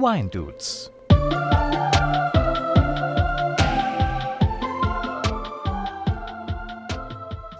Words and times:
Wine 0.00 0.30
Dudes. 0.30 0.90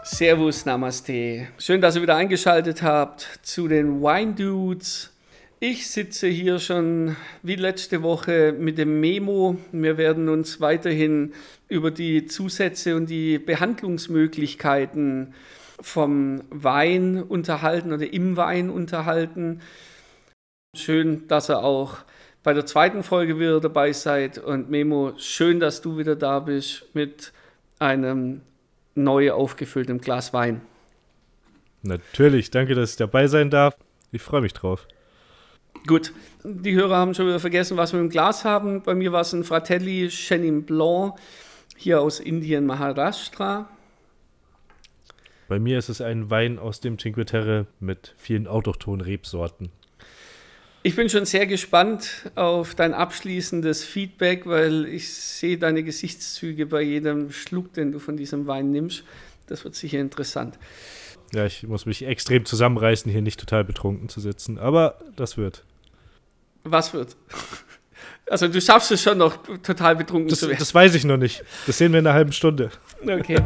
Servus, 0.02 0.64
Namaste. 0.64 1.48
Schön, 1.58 1.82
dass 1.82 1.96
ihr 1.96 2.02
wieder 2.02 2.16
eingeschaltet 2.16 2.82
habt 2.82 3.40
zu 3.42 3.68
den 3.68 4.00
Wine 4.00 4.32
Dudes. 4.32 5.12
Ich 5.58 5.90
sitze 5.90 6.28
hier 6.28 6.58
schon 6.60 7.14
wie 7.42 7.56
letzte 7.56 8.02
Woche 8.02 8.54
mit 8.58 8.78
dem 8.78 9.00
Memo. 9.00 9.58
Wir 9.72 9.98
werden 9.98 10.30
uns 10.30 10.62
weiterhin 10.62 11.34
über 11.68 11.90
die 11.90 12.24
Zusätze 12.24 12.96
und 12.96 13.10
die 13.10 13.38
Behandlungsmöglichkeiten 13.38 15.34
vom 15.78 16.42
Wein 16.48 17.22
unterhalten 17.22 17.92
oder 17.92 18.10
im 18.10 18.38
Wein 18.38 18.70
unterhalten. 18.70 19.60
Schön, 20.74 21.28
dass 21.28 21.50
ihr 21.50 21.62
auch 21.62 21.98
bei 22.42 22.54
der 22.54 22.66
zweiten 22.66 23.02
Folge 23.02 23.38
wieder 23.38 23.60
dabei 23.60 23.92
seid. 23.92 24.38
Und 24.38 24.70
Memo, 24.70 25.12
schön, 25.18 25.60
dass 25.60 25.80
du 25.80 25.98
wieder 25.98 26.16
da 26.16 26.40
bist 26.40 26.84
mit 26.94 27.32
einem 27.78 28.42
neu 28.94 29.32
aufgefüllten 29.32 30.00
Glas 30.00 30.32
Wein. 30.32 30.60
Natürlich, 31.82 32.50
danke, 32.50 32.74
dass 32.74 32.92
ich 32.92 32.96
dabei 32.96 33.26
sein 33.26 33.50
darf. 33.50 33.74
Ich 34.12 34.22
freue 34.22 34.42
mich 34.42 34.52
drauf. 34.52 34.86
Gut, 35.86 36.12
die 36.44 36.74
Hörer 36.74 36.96
haben 36.96 37.14
schon 37.14 37.26
wieder 37.26 37.40
vergessen, 37.40 37.76
was 37.76 37.92
wir 37.92 38.00
im 38.00 38.10
Glas 38.10 38.44
haben. 38.44 38.82
Bei 38.82 38.94
mir 38.94 39.12
war 39.12 39.22
es 39.22 39.32
ein 39.32 39.44
Fratelli 39.44 40.08
Chenin 40.08 40.64
Blanc, 40.64 41.14
hier 41.76 42.00
aus 42.02 42.20
Indien, 42.20 42.66
Maharashtra. 42.66 43.68
Bei 45.48 45.58
mir 45.58 45.78
ist 45.78 45.88
es 45.88 46.00
ein 46.00 46.30
Wein 46.30 46.58
aus 46.58 46.80
dem 46.80 46.98
Cinque 46.98 47.24
Terre 47.24 47.66
mit 47.80 48.14
vielen 48.18 48.46
autochthonen 48.46 49.00
Rebsorten. 49.00 49.70
Ich 50.82 50.96
bin 50.96 51.10
schon 51.10 51.26
sehr 51.26 51.46
gespannt 51.46 52.30
auf 52.36 52.74
dein 52.74 52.94
abschließendes 52.94 53.84
Feedback, 53.84 54.46
weil 54.46 54.86
ich 54.86 55.12
sehe 55.12 55.58
deine 55.58 55.82
Gesichtszüge 55.82 56.64
bei 56.64 56.80
jedem 56.80 57.30
Schluck, 57.32 57.74
den 57.74 57.92
du 57.92 57.98
von 57.98 58.16
diesem 58.16 58.46
Wein 58.46 58.70
nimmst. 58.70 59.04
Das 59.46 59.62
wird 59.64 59.74
sicher 59.74 59.98
interessant. 59.98 60.58
Ja, 61.34 61.44
ich 61.44 61.64
muss 61.64 61.84
mich 61.84 62.06
extrem 62.06 62.46
zusammenreißen, 62.46 63.12
hier 63.12 63.20
nicht 63.20 63.38
total 63.38 63.62
betrunken 63.62 64.08
zu 64.08 64.20
sitzen, 64.20 64.58
aber 64.58 64.98
das 65.16 65.36
wird. 65.36 65.64
Was 66.64 66.94
wird? 66.94 67.14
Also 68.30 68.48
du 68.48 68.60
schaffst 68.60 68.90
es 68.90 69.02
schon 69.02 69.18
noch 69.18 69.36
total 69.62 69.96
betrunken 69.96 70.28
das, 70.28 70.40
zu 70.40 70.48
werden. 70.48 70.60
Das 70.60 70.74
weiß 70.74 70.94
ich 70.94 71.04
noch 71.04 71.18
nicht. 71.18 71.44
Das 71.66 71.76
sehen 71.76 71.92
wir 71.92 71.98
in 71.98 72.06
einer 72.06 72.14
halben 72.14 72.32
Stunde. 72.32 72.70
Okay. 73.02 73.36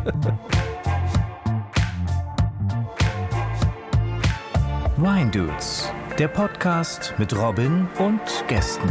Wine 4.98 5.30
Dudes, 5.32 5.90
der 6.18 6.28
Podcast 6.28 7.12
mit 7.18 7.36
Robin 7.36 7.88
und 7.98 8.20
Gästen. 8.46 8.88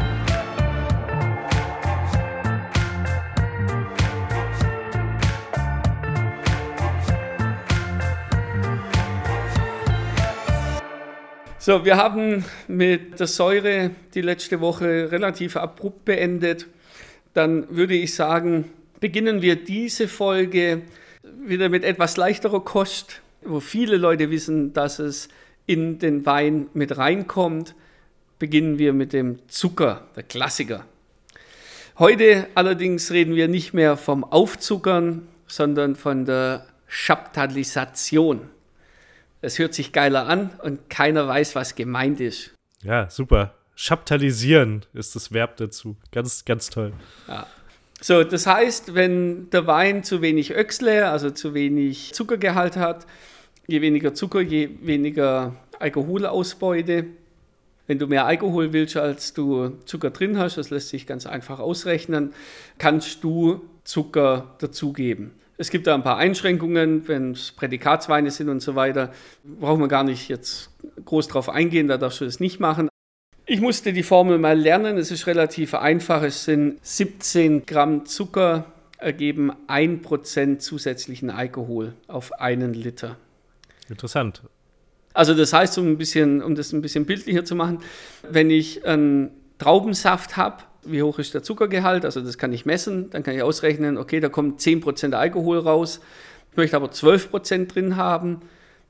So, 11.59 11.85
wir 11.85 11.95
haben 11.95 12.43
mit 12.67 13.21
der 13.21 13.27
Säure 13.27 13.91
die 14.13 14.21
letzte 14.21 14.59
Woche 14.59 15.09
relativ 15.09 15.55
abrupt 15.55 16.03
beendet. 16.03 16.67
Dann 17.33 17.73
würde 17.73 17.93
ich 17.93 18.13
sagen, 18.15 18.69
beginnen 18.99 19.41
wir 19.41 19.55
diese 19.55 20.09
Folge 20.09 20.81
wieder 21.23 21.69
mit 21.69 21.85
etwas 21.85 22.17
leichterer 22.17 22.59
Kost, 22.59 23.21
wo 23.45 23.61
viele 23.61 23.95
Leute 23.95 24.29
wissen, 24.29 24.73
dass 24.73 24.99
es 24.99 25.29
in 25.65 25.99
den 25.99 26.25
Wein 26.25 26.67
mit 26.73 26.97
reinkommt. 26.97 27.75
Beginnen 28.39 28.77
wir 28.77 28.93
mit 28.93 29.13
dem 29.13 29.47
Zucker, 29.47 30.07
der 30.15 30.23
Klassiker. 30.23 30.85
Heute 31.99 32.47
allerdings 32.55 33.11
reden 33.11 33.35
wir 33.35 33.47
nicht 33.47 33.73
mehr 33.73 33.97
vom 33.97 34.23
Aufzuckern, 34.23 35.27
sondern 35.47 35.95
von 35.95 36.25
der 36.25 36.65
Chaptalisation. 36.87 38.49
Es 39.41 39.59
hört 39.59 39.73
sich 39.73 39.91
geiler 39.91 40.27
an 40.27 40.51
und 40.63 40.89
keiner 40.89 41.27
weiß, 41.27 41.55
was 41.55 41.75
gemeint 41.75 42.19
ist. 42.19 42.53
Ja, 42.81 43.09
super. 43.09 43.53
Chaptalisieren 43.75 44.85
ist 44.93 45.15
das 45.15 45.31
Verb 45.31 45.57
dazu. 45.57 45.95
Ganz, 46.11 46.45
ganz 46.45 46.69
toll. 46.69 46.93
Ja. 47.27 47.47
So, 48.01 48.23
das 48.23 48.47
heißt, 48.47 48.95
wenn 48.95 49.49
der 49.49 49.65
Wein 49.65 50.03
zu 50.03 50.21
wenig 50.21 50.53
Öchsle, 50.53 51.09
also 51.09 51.29
zu 51.29 51.53
wenig 51.53 52.13
Zuckergehalt 52.13 52.75
hat, 52.75 53.05
je 53.67 53.81
weniger 53.81 54.13
Zucker, 54.13 54.41
je 54.41 54.69
weniger 54.81 55.53
Alkoholausbeute. 55.79 57.05
Wenn 57.87 57.99
du 57.99 58.07
mehr 58.07 58.25
Alkohol 58.25 58.71
willst, 58.71 58.95
als 58.95 59.33
du 59.33 59.71
Zucker 59.85 60.11
drin 60.11 60.37
hast, 60.37 60.57
das 60.57 60.69
lässt 60.69 60.89
sich 60.89 61.05
ganz 61.05 61.25
einfach 61.25 61.59
ausrechnen, 61.59 62.33
kannst 62.77 63.23
du 63.23 63.61
Zucker 63.83 64.55
dazugeben. 64.59 65.31
Es 65.57 65.69
gibt 65.69 65.87
da 65.87 65.93
ein 65.93 66.03
paar 66.03 66.17
Einschränkungen, 66.17 67.07
wenn 67.07 67.31
es 67.31 67.51
Prädikatsweine 67.51 68.31
sind 68.31 68.49
und 68.49 68.61
so 68.61 68.75
weiter. 68.75 69.13
Brauchen 69.43 69.81
wir 69.81 69.87
gar 69.87 70.03
nicht 70.03 70.29
jetzt 70.29 70.71
groß 71.05 71.27
drauf 71.27 71.49
eingehen, 71.49 71.87
da 71.87 71.97
darfst 71.97 72.21
du 72.21 72.25
es 72.25 72.39
nicht 72.39 72.59
machen. 72.59 72.89
Ich 73.45 73.59
musste 73.59 73.91
die 73.91 74.03
Formel 74.03 74.37
mal 74.37 74.57
lernen, 74.57 74.97
es 74.97 75.11
ist 75.11 75.27
relativ 75.27 75.73
einfach. 75.73 76.23
Es 76.23 76.45
sind 76.45 76.79
17 76.81 77.65
Gramm 77.65 78.05
Zucker 78.05 78.65
ergeben 78.97 79.51
1% 79.67 80.59
zusätzlichen 80.59 81.29
Alkohol 81.29 81.93
auf 82.07 82.31
einen 82.39 82.73
Liter. 82.73 83.17
Interessant. 83.93 84.41
Also 85.13 85.35
das 85.35 85.53
heißt, 85.53 85.77
um, 85.77 85.87
ein 85.87 85.97
bisschen, 85.97 86.41
um 86.41 86.55
das 86.55 86.73
ein 86.73 86.81
bisschen 86.81 87.05
bildlicher 87.05 87.45
zu 87.45 87.55
machen, 87.55 87.79
wenn 88.27 88.49
ich 88.49 88.85
einen 88.85 89.29
Traubensaft 89.59 90.35
habe, 90.35 90.63
wie 90.83 91.03
hoch 91.03 91.19
ist 91.19 91.35
der 91.35 91.43
Zuckergehalt, 91.43 92.05
also 92.05 92.21
das 92.21 92.39
kann 92.39 92.51
ich 92.51 92.65
messen, 92.65 93.11
dann 93.11 93.21
kann 93.21 93.35
ich 93.35 93.43
ausrechnen, 93.43 93.97
okay, 93.97 94.19
da 94.19 94.29
kommt 94.29 94.59
10% 94.59 95.13
Alkohol 95.13 95.59
raus, 95.59 96.01
ich 96.51 96.57
möchte 96.57 96.75
aber 96.75 96.87
12% 96.87 97.67
drin 97.67 97.95
haben, 97.95 98.41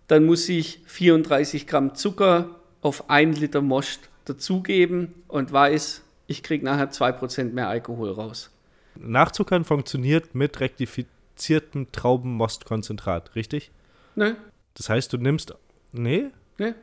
dann 0.07 0.25
muss 0.25 0.47
ich 0.47 0.79
34 0.85 1.67
Gramm 1.67 1.95
Zucker 1.95 2.49
auf 2.81 3.09
1 3.09 3.39
Liter 3.39 3.61
Most 3.61 4.09
dazugeben 4.23 5.13
und 5.27 5.51
weiß, 5.51 6.01
ich 6.27 6.41
kriege 6.41 6.63
nachher 6.63 6.89
2% 6.89 7.51
mehr 7.51 7.67
Alkohol 7.67 8.11
raus. 8.11 8.49
Nachzuckern 8.95 9.65
funktioniert 9.65 10.35
mit 10.35 10.61
rektifiziertem 10.61 11.91
Traubenmostkonzentrat, 11.91 13.35
richtig? 13.35 13.71
Ne? 14.15 14.37
Das 14.75 14.89
heißt, 14.89 15.13
du 15.13 15.17
nimmst. 15.17 15.53
Nee? 15.91 16.25
Ne? 16.57 16.75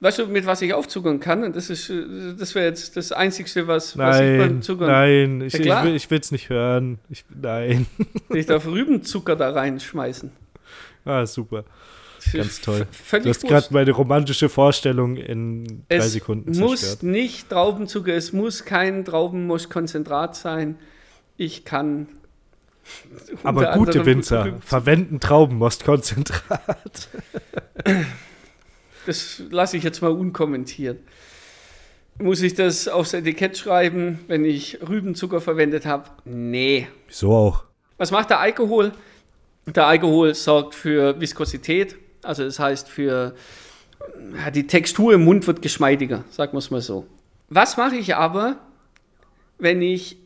Weißt 0.00 0.18
du, 0.18 0.26
mit 0.26 0.44
was 0.44 0.60
ich 0.60 0.74
aufzuckern 0.74 1.20
kann? 1.20 1.52
Das 1.54 1.70
ist, 1.70 1.90
das 2.38 2.54
wäre 2.54 2.66
jetzt 2.66 2.96
das 2.98 3.12
Einzige, 3.12 3.66
was, 3.66 3.94
nein, 3.96 4.08
was 4.08 4.20
ich 4.20 4.38
beim 4.38 4.62
Zuckern. 4.62 4.88
Nein, 4.88 5.40
ich, 5.40 5.54
Ja, 5.54 5.84
ich 5.86 6.10
will 6.10 6.18
es 6.20 6.30
nicht 6.32 6.50
hören. 6.50 6.98
Ich, 7.08 7.24
nein. 7.34 7.86
Ich 8.34 8.44
darf 8.46 8.66
Rübenzucker 8.66 9.36
da 9.36 9.50
reinschmeißen. 9.50 10.30
ah, 11.06 11.24
super. 11.26 11.64
Ganz 12.32 12.60
toll. 12.60 12.86
v- 12.90 13.04
Völlig 13.04 13.24
Du 13.24 13.30
hast 13.30 13.42
gerade 13.46 13.66
meine 13.70 13.92
romantische 13.92 14.48
Vorstellung 14.48 15.16
in 15.16 15.84
drei 15.88 15.96
es 15.96 16.12
Sekunden 16.12 16.58
muss 16.58 16.80
zerstört. 16.80 17.02
nicht 17.04 17.48
Traubenzucker, 17.50 18.12
es 18.14 18.32
muss 18.32 18.64
kein 18.64 19.04
Traubenmostkonzentrat 19.04 20.34
sein. 20.36 20.76
Ich 21.36 21.64
kann. 21.64 22.08
Aber 23.42 23.72
gute 23.72 24.04
Winzer 24.06 24.54
verwenden 24.60 25.20
Traubenmostkonzentrat. 25.20 27.08
Das 29.06 29.42
lasse 29.50 29.76
ich 29.76 29.82
jetzt 29.82 30.02
mal 30.02 30.10
unkommentiert. 30.10 31.00
Muss 32.18 32.40
ich 32.40 32.54
das 32.54 32.88
aufs 32.88 33.12
Etikett 33.12 33.58
schreiben, 33.58 34.20
wenn 34.26 34.44
ich 34.44 34.78
Rübenzucker 34.86 35.40
verwendet 35.40 35.84
habe? 35.84 36.08
Nee. 36.24 36.88
Wieso 37.06 37.32
auch? 37.32 37.64
Was 37.98 38.10
macht 38.10 38.30
der 38.30 38.40
Alkohol? 38.40 38.92
Der 39.66 39.86
Alkohol 39.86 40.34
sorgt 40.34 40.74
für 40.74 41.20
Viskosität, 41.20 41.96
also 42.22 42.44
das 42.44 42.58
heißt 42.58 42.88
für 42.88 43.34
die 44.54 44.66
Textur 44.66 45.14
im 45.14 45.24
Mund 45.24 45.46
wird 45.46 45.60
geschmeidiger, 45.60 46.24
sagen 46.30 46.52
wir 46.52 46.58
es 46.58 46.70
mal 46.70 46.80
so. 46.80 47.06
Was 47.48 47.76
mache 47.76 47.96
ich 47.96 48.14
aber, 48.14 48.56
wenn 49.58 49.82
ich 49.82 50.18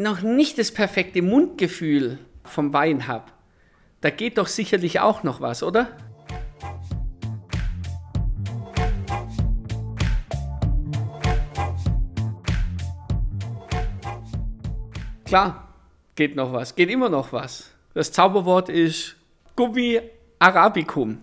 noch 0.00 0.22
nicht 0.22 0.58
das 0.58 0.72
perfekte 0.72 1.20
Mundgefühl 1.20 2.18
vom 2.42 2.72
Wein 2.72 3.06
habe? 3.06 3.30
Da 4.00 4.08
geht 4.08 4.38
doch 4.38 4.46
sicherlich 4.46 4.98
auch 4.98 5.22
noch 5.22 5.42
was, 5.42 5.62
oder? 5.62 5.88
Klar, 15.26 15.68
geht 16.16 16.34
noch 16.34 16.52
was, 16.52 16.74
geht 16.74 16.88
immer 16.88 17.10
noch 17.10 17.32
was. 17.32 17.70
Das 17.92 18.10
Zauberwort 18.10 18.70
ist 18.70 19.16
Gummi 19.54 20.00
Arabicum. 20.38 21.18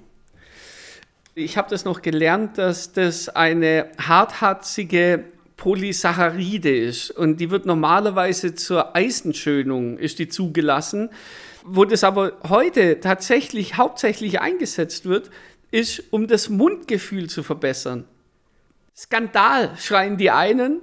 Ich 1.34 1.58
habe 1.58 1.70
das 1.70 1.84
noch 1.84 2.02
gelernt, 2.02 2.58
dass 2.60 2.94
das 2.94 3.28
eine 3.28 3.90
hartharzige 4.00 5.26
Polysaccharide 5.58 6.76
ist 6.76 7.12
und 7.12 7.38
die 7.38 7.50
wird 7.50 7.66
normalerweise 7.66 8.54
zur 8.54 8.96
Eisenschönung 8.96 9.98
ist 9.98 10.20
die 10.20 10.30
zugelassen. 10.30 11.10
Wo 11.66 11.84
das 11.84 12.04
aber 12.04 12.34
heute 12.48 13.00
tatsächlich 13.00 13.76
hauptsächlich 13.76 14.40
eingesetzt 14.40 15.06
wird, 15.06 15.30
ist, 15.72 16.04
um 16.12 16.28
das 16.28 16.50
Mundgefühl 16.50 17.28
zu 17.30 17.44
verbessern. 17.44 18.06
Skandal, 18.96 19.76
schreien 19.78 20.18
die 20.18 20.32
einen, 20.32 20.80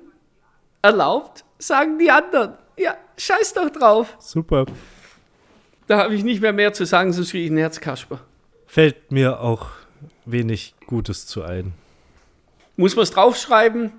erlaubt, 0.83 1.45
sagen 1.59 1.99
die 1.99 2.11
anderen. 2.11 2.55
Ja, 2.77 2.97
scheiß 3.17 3.55
doch 3.55 3.71
drauf. 3.71 4.17
Super. 4.19 4.67
Da 5.87 5.99
habe 5.99 6.15
ich 6.15 6.25
nicht 6.25 6.41
mehr 6.41 6.53
mehr 6.53 6.73
zu 6.73 6.85
sagen, 6.85 7.13
sonst 7.13 7.31
kriege 7.31 7.45
ich 7.45 7.51
ein 7.51 7.57
Herzkasper. 7.57 8.21
Fällt 8.67 9.13
mir 9.13 9.41
auch 9.41 9.69
wenig 10.27 10.75
Gutes 10.87 11.27
zu 11.27 11.43
ein. 11.43 11.75
Muss 12.77 12.97
man 12.97 13.05
es 13.05 13.11
draufschreiben? 13.13 13.93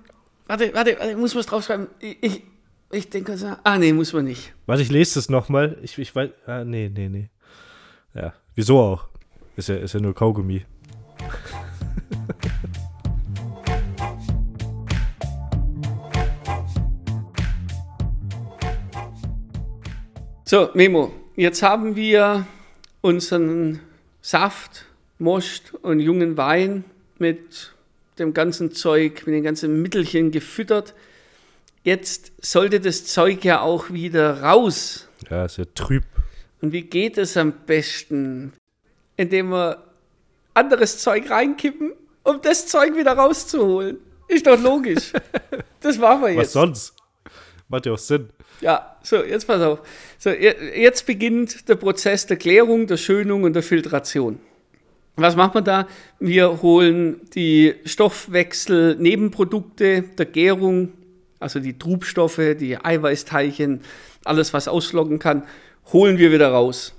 Warte, 0.47 0.73
warte, 0.73 0.97
warte, 0.99 1.17
muss 1.17 1.33
man 1.33 1.41
es 1.41 1.47
draufschreiben? 1.47 1.87
Ich, 1.99 2.17
ich, 2.21 2.43
ich 2.91 3.09
denke 3.09 3.35
so, 3.35 3.55
ah 3.63 3.77
nee, 3.77 3.93
muss 3.93 4.13
man 4.13 4.25
nicht. 4.25 4.53
Warte, 4.67 4.83
ich 4.83 4.91
lese 4.91 5.17
es 5.17 5.29
nochmal. 5.29 5.77
Ich, 5.81 5.97
ich 5.97 6.15
weiß, 6.15 6.29
ah, 6.45 6.63
nee, 6.63 6.91
nee, 6.93 7.09
nee. 7.09 7.29
Ja, 8.13 8.33
wieso 8.53 8.79
auch? 8.79 9.07
Ist 9.55 9.69
ja, 9.69 9.75
ist 9.75 9.93
ja 9.93 9.99
nur 9.99 10.13
Kaugummi. 10.13 10.65
So, 20.47 20.69
Memo, 20.75 21.11
jetzt 21.35 21.63
haben 21.63 21.95
wir 21.95 22.45
unseren 23.01 23.79
Saft, 24.21 24.85
Most 25.17 25.73
und 25.73 25.99
jungen 25.99 26.37
Wein 26.37 26.83
mit 27.17 27.74
dem 28.19 28.33
ganzen 28.33 28.71
Zeug, 28.71 29.25
mit 29.25 29.35
den 29.35 29.43
ganzen 29.43 29.81
Mittelchen 29.81 30.31
gefüttert. 30.31 30.93
Jetzt 31.83 32.31
sollte 32.41 32.79
das 32.79 33.05
Zeug 33.05 33.43
ja 33.43 33.61
auch 33.61 33.91
wieder 33.91 34.41
raus. 34.41 35.07
Ja, 35.29 35.45
ist 35.45 35.57
ja 35.57 35.65
trüb. 35.75 36.03
Und 36.61 36.71
wie 36.71 36.81
geht 36.81 37.17
es 37.17 37.37
am 37.37 37.53
besten? 37.65 38.53
Indem 39.17 39.49
wir 39.49 39.83
anderes 40.53 40.97
Zeug 40.99 41.29
reinkippen, 41.29 41.93
um 42.23 42.41
das 42.41 42.67
Zeug 42.67 42.95
wieder 42.97 43.13
rauszuholen. 43.13 43.97
Ist 44.27 44.47
doch 44.47 44.59
logisch. 44.59 45.13
Das 45.81 45.99
machen 45.99 46.23
wir 46.23 46.29
jetzt. 46.29 46.39
Was 46.39 46.53
sonst? 46.53 46.93
Macht 47.67 47.85
ja 47.85 47.91
auch 47.91 47.97
Sinn. 47.99 48.29
Ja, 48.59 48.97
so, 49.03 49.23
jetzt 49.23 49.45
pass 49.45 49.61
auf. 49.61 49.81
So, 50.17 50.31
jetzt 50.31 51.05
beginnt 51.05 51.69
der 51.69 51.75
Prozess 51.75 52.25
der 52.25 52.37
Klärung, 52.37 52.87
der 52.87 52.97
Schönung 52.97 53.43
und 53.43 53.53
der 53.53 53.61
Filtration. 53.61 54.39
Was 55.17 55.35
macht 55.35 55.53
man 55.53 55.63
da? 55.63 55.87
Wir 56.19 56.61
holen 56.61 57.21
die 57.35 57.75
Stoffwechsel-Nebenprodukte 57.85 60.03
der 60.17 60.25
Gärung, 60.25 60.93
also 61.39 61.59
die 61.59 61.77
Trubstoffe, 61.77 62.41
die 62.59 62.77
Eiweißteilchen, 62.77 63.81
alles, 64.25 64.53
was 64.53 64.67
ausflocken 64.67 65.19
kann, 65.19 65.43
holen 65.93 66.17
wir 66.17 66.33
wieder 66.33 66.49
raus. 66.49 66.93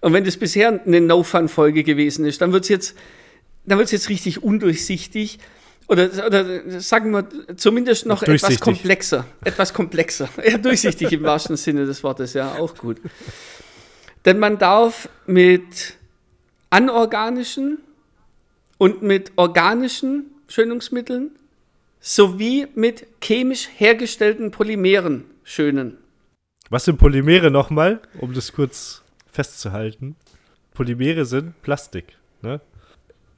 Und 0.00 0.12
wenn 0.12 0.22
das 0.24 0.36
bisher 0.36 0.80
eine 0.86 1.00
No-Fun-Folge 1.00 1.82
gewesen 1.82 2.24
ist, 2.24 2.40
dann 2.40 2.52
wird 2.52 2.62
es 2.64 2.68
jetzt, 2.68 2.96
jetzt 3.66 4.08
richtig 4.08 4.44
undurchsichtig 4.44 5.40
oder, 5.88 6.10
oder 6.26 6.80
sagen 6.80 7.12
wir 7.12 7.26
zumindest 7.56 8.06
noch 8.06 8.22
etwas 8.22 8.60
komplexer. 8.60 9.26
Etwas 9.42 9.72
komplexer. 9.72 10.28
Ja, 10.44 10.58
durchsichtig 10.58 11.12
im 11.12 11.22
wahrsten 11.22 11.56
Sinne 11.56 11.86
des 11.86 12.04
Wortes, 12.04 12.34
ja, 12.34 12.56
auch 12.56 12.76
gut. 12.76 12.98
Denn 14.24 14.38
man 14.38 14.58
darf 14.58 15.08
mit 15.26 15.97
anorganischen 16.70 17.78
und 18.78 19.02
mit 19.02 19.32
organischen 19.36 20.26
Schönungsmitteln 20.48 21.32
sowie 22.00 22.68
mit 22.74 23.06
chemisch 23.22 23.68
hergestellten 23.76 24.50
Polymeren 24.50 25.24
schönen. 25.44 25.98
Was 26.70 26.84
sind 26.84 26.98
Polymere 26.98 27.50
nochmal, 27.50 28.00
um 28.20 28.34
das 28.34 28.52
kurz 28.52 29.02
festzuhalten? 29.30 30.16
Polymere 30.74 31.24
sind 31.24 31.60
Plastik, 31.62 32.16
ne? 32.42 32.60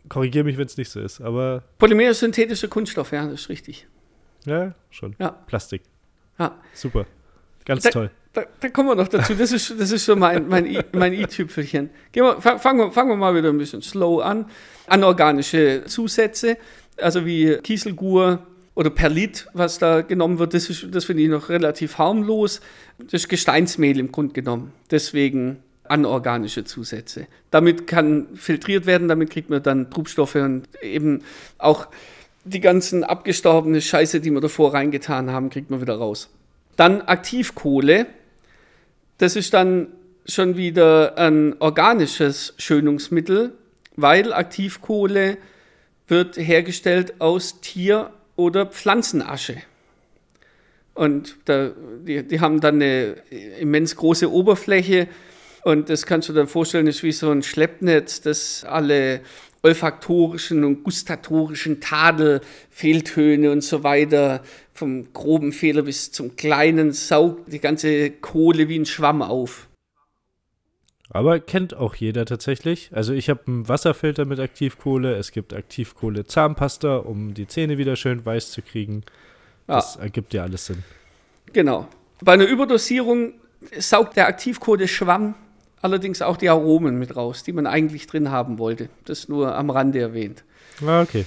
Korrigiere 0.09 0.45
mich, 0.45 0.57
wenn 0.57 0.67
es 0.67 0.77
nicht 0.77 0.91
so 0.91 1.01
ist, 1.01 1.21
aber. 1.21 1.63
Polymer 1.79 2.11
ist 2.11 2.21
synthetischer 2.21 2.69
Kunststoff, 2.69 3.13
ja, 3.13 3.27
das 3.27 3.43
ist 3.43 3.49
richtig. 3.49 3.87
Ja, 4.45 4.75
schon. 4.91 5.15
Ja. 5.19 5.31
Plastik. 5.31 5.83
Ja. 6.39 6.59
Super. 6.75 7.07
Ganz 7.65 7.85
da, 7.85 7.91
toll. 7.91 8.11
Da, 8.33 8.45
da, 8.61 8.69
kommen 8.69 8.89
wir 8.89 8.95
noch 8.95 9.09
dazu. 9.09 9.35
Das 9.35 9.51
ist, 9.51 9.75
das 9.79 9.91
ist 9.91 10.05
so 10.05 10.15
mein, 10.15 10.47
mein, 10.49 11.13
i-Tüpfelchen. 11.13 11.91
Fangen 12.15 12.79
wir, 12.79 12.93
fangen 12.93 13.09
wir 13.11 13.17
mal 13.17 13.35
wieder 13.35 13.49
ein 13.49 13.59
bisschen 13.59 13.83
slow 13.83 14.23
an. 14.23 14.47
Anorganische 14.87 15.83
Zusätze, 15.87 16.57
also 16.97 17.27
wie 17.27 17.57
Kieselgur 17.57 18.47
oder 18.75 18.91
Perlit, 18.91 19.49
was 19.53 19.79
da 19.79 20.03
genommen 20.03 20.39
wird, 20.39 20.55
das, 20.55 20.87
das 20.91 21.05
finde 21.05 21.25
ich 21.25 21.29
noch 21.29 21.49
relativ 21.49 21.99
harmlos. 21.99 22.61
Das 22.99 23.15
ist 23.15 23.29
Gesteinsmehl 23.29 23.99
im 23.99 24.13
Grunde 24.13 24.33
genommen. 24.33 24.73
Deswegen 24.93 25.63
anorganische 25.89 26.65
Zusätze. 26.65 27.27
Damit 27.51 27.89
kann 27.89 28.29
filtriert 28.35 28.87
werden, 28.87 29.09
damit 29.09 29.31
kriegt 29.31 29.51
man 29.51 29.63
dann 29.63 29.91
Trubstoffe 29.91 30.37
und 30.37 30.69
eben 30.83 31.23
auch 31.59 31.89
die 32.45 32.61
ganzen 32.61 33.03
abgestorbene 33.03 33.81
Scheiße, 33.81 34.21
die 34.21 34.31
wir 34.31 34.41
davor 34.41 34.73
reingetan 34.73 35.31
haben, 35.31 35.51
kriegt 35.51 35.71
man 35.71 35.81
wieder 35.81 35.97
raus. 35.97 36.31
Dann 36.77 37.03
Aktivkohle. 37.03 38.07
Das 39.21 39.37
ist 39.37 39.53
dann 39.53 39.89
schon 40.25 40.57
wieder 40.57 41.19
ein 41.19 41.55
organisches 41.61 42.55
Schönungsmittel, 42.57 43.53
weil 43.95 44.33
Aktivkohle 44.33 45.37
wird 46.09 46.39
hergestellt 46.39 47.21
aus 47.21 47.61
Tier- 47.61 48.15
oder 48.37 48.65
Pflanzenasche. 48.65 49.59
Und 50.95 51.37
da, 51.45 51.73
die, 52.03 52.27
die 52.27 52.41
haben 52.41 52.63
dann 52.63 52.77
eine 52.77 53.17
immens 53.59 53.95
große 53.95 54.33
Oberfläche 54.33 55.07
und 55.65 55.91
das 55.91 56.07
kannst 56.07 56.31
du 56.31 56.33
dir 56.33 56.47
vorstellen, 56.47 56.87
ist 56.87 57.03
wie 57.03 57.13
so 57.13 57.31
ein 57.31 57.43
Schleppnetz, 57.43 58.23
das 58.23 58.65
alle 58.65 59.21
olfaktorischen 59.63 60.65
und 60.65 60.83
gustatorischen 60.83 61.83
Tadel, 61.83 62.41
Fehltöne 62.71 63.53
und 63.53 63.61
so 63.61 63.83
weiter, 63.83 64.43
vom 64.81 65.13
groben 65.13 65.53
Fehler 65.53 65.83
bis 65.83 66.11
zum 66.11 66.37
kleinen, 66.37 66.93
saugt 66.93 67.53
die 67.53 67.61
ganze 67.61 68.11
Kohle 68.11 68.69
wie 68.69 68.79
ein 68.79 68.87
Schwamm 68.87 69.23
auf. 69.23 69.69
Aber 71.11 71.39
kennt 71.39 71.75
auch 71.75 71.95
jeder 71.95 72.25
tatsächlich. 72.25 72.91
Also 72.93 73.13
ich 73.13 73.29
habe 73.29 73.41
einen 73.47 73.69
Wasserfilter 73.69 74.25
mit 74.25 74.41
Aktivkohle. 74.41 75.17
Es 75.17 75.33
gibt 75.33 75.53
Aktivkohle 75.53 76.25
Zahnpasta, 76.25 76.97
um 76.97 77.35
die 77.35 77.47
Zähne 77.47 77.79
wieder 77.79 77.97
schön 77.97 78.25
weiß 78.25 78.53
zu 78.53 78.63
kriegen. 78.63 79.03
Das 79.67 79.97
ja. 79.97 80.03
ergibt 80.03 80.33
ja 80.33 80.45
alles 80.45 80.67
Sinn. 80.67 80.83
Genau. 81.53 81.89
Bei 82.23 82.33
einer 82.33 82.47
Überdosierung 82.47 83.35
saugt 83.79 84.17
der 84.17 84.29
Aktivkohle-Schwamm 84.29 85.35
allerdings 85.83 86.23
auch 86.23 86.37
die 86.37 86.49
Aromen 86.49 86.99
mit 86.99 87.17
raus, 87.17 87.43
die 87.43 87.53
man 87.53 87.67
eigentlich 87.67 88.07
drin 88.07 88.31
haben 88.31 88.59
wollte. 88.59 88.89
Das 89.05 89.29
nur 89.29 89.55
am 89.55 89.71
Rande 89.71 89.99
erwähnt. 89.99 90.45
Ah, 90.87 91.03
okay. 91.03 91.27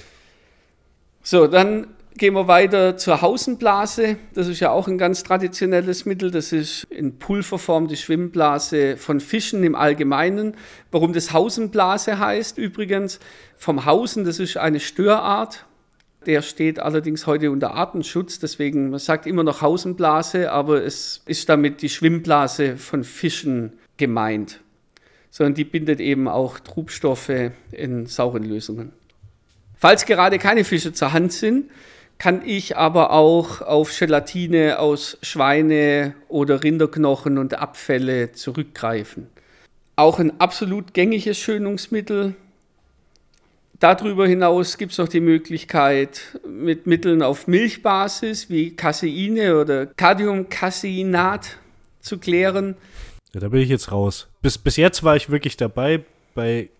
So, 1.22 1.46
dann 1.46 1.88
gehen 2.16 2.34
wir 2.34 2.46
weiter 2.46 2.96
zur 2.96 3.22
Hausenblase. 3.22 4.16
Das 4.34 4.46
ist 4.46 4.60
ja 4.60 4.70
auch 4.70 4.86
ein 4.86 4.98
ganz 4.98 5.22
traditionelles 5.22 6.04
Mittel. 6.04 6.30
Das 6.30 6.52
ist 6.52 6.84
in 6.84 7.18
Pulverform 7.18 7.88
die 7.88 7.96
Schwimmblase 7.96 8.96
von 8.96 9.20
Fischen 9.20 9.64
im 9.64 9.74
Allgemeinen. 9.74 10.56
Warum 10.90 11.12
das 11.12 11.32
Hausenblase 11.32 12.18
heißt 12.18 12.56
übrigens, 12.58 13.18
vom 13.56 13.84
Hausen, 13.84 14.24
das 14.24 14.38
ist 14.38 14.56
eine 14.56 14.80
Störart. 14.80 15.66
Der 16.26 16.40
steht 16.40 16.78
allerdings 16.78 17.26
heute 17.26 17.50
unter 17.50 17.74
Artenschutz, 17.74 18.38
deswegen 18.38 18.90
man 18.90 18.98
sagt 18.98 19.26
immer 19.26 19.42
noch 19.42 19.60
Hausenblase, 19.60 20.50
aber 20.50 20.82
es 20.82 21.20
ist 21.26 21.50
damit 21.50 21.82
die 21.82 21.90
Schwimmblase 21.90 22.78
von 22.78 23.04
Fischen 23.04 23.74
gemeint, 23.98 24.60
sondern 25.30 25.52
die 25.52 25.64
bindet 25.64 26.00
eben 26.00 26.26
auch 26.26 26.60
Trubstoffe 26.60 27.50
in 27.72 28.06
sauren 28.06 28.44
Lösungen. 28.44 28.92
Falls 29.76 30.06
gerade 30.06 30.38
keine 30.38 30.64
Fische 30.64 30.94
zur 30.94 31.12
Hand 31.12 31.34
sind, 31.34 31.70
kann 32.24 32.40
ich 32.46 32.78
aber 32.78 33.10
auch 33.10 33.60
auf 33.60 33.94
Gelatine 33.98 34.78
aus 34.78 35.18
Schweine- 35.20 36.14
oder 36.28 36.64
Rinderknochen 36.64 37.36
und 37.36 37.58
Abfälle 37.58 38.32
zurückgreifen. 38.32 39.26
Auch 39.96 40.18
ein 40.18 40.40
absolut 40.40 40.94
gängiges 40.94 41.36
Schönungsmittel. 41.36 42.34
Darüber 43.78 44.26
hinaus 44.26 44.78
gibt 44.78 44.92
es 44.92 44.98
noch 44.98 45.08
die 45.08 45.20
Möglichkeit, 45.20 46.40
mit 46.48 46.86
Mitteln 46.86 47.20
auf 47.20 47.46
Milchbasis 47.46 48.48
wie 48.48 48.74
Caseine 48.74 49.60
oder 49.60 49.84
Cardiumcaseinat 49.84 51.58
zu 52.00 52.16
klären. 52.16 52.74
Ja, 53.34 53.40
da 53.40 53.48
bin 53.48 53.60
ich 53.60 53.68
jetzt 53.68 53.92
raus. 53.92 54.28
Bis, 54.40 54.56
bis 54.56 54.78
jetzt 54.78 55.04
war 55.04 55.14
ich 55.14 55.28
wirklich 55.28 55.58
dabei 55.58 56.02
bei 56.34 56.70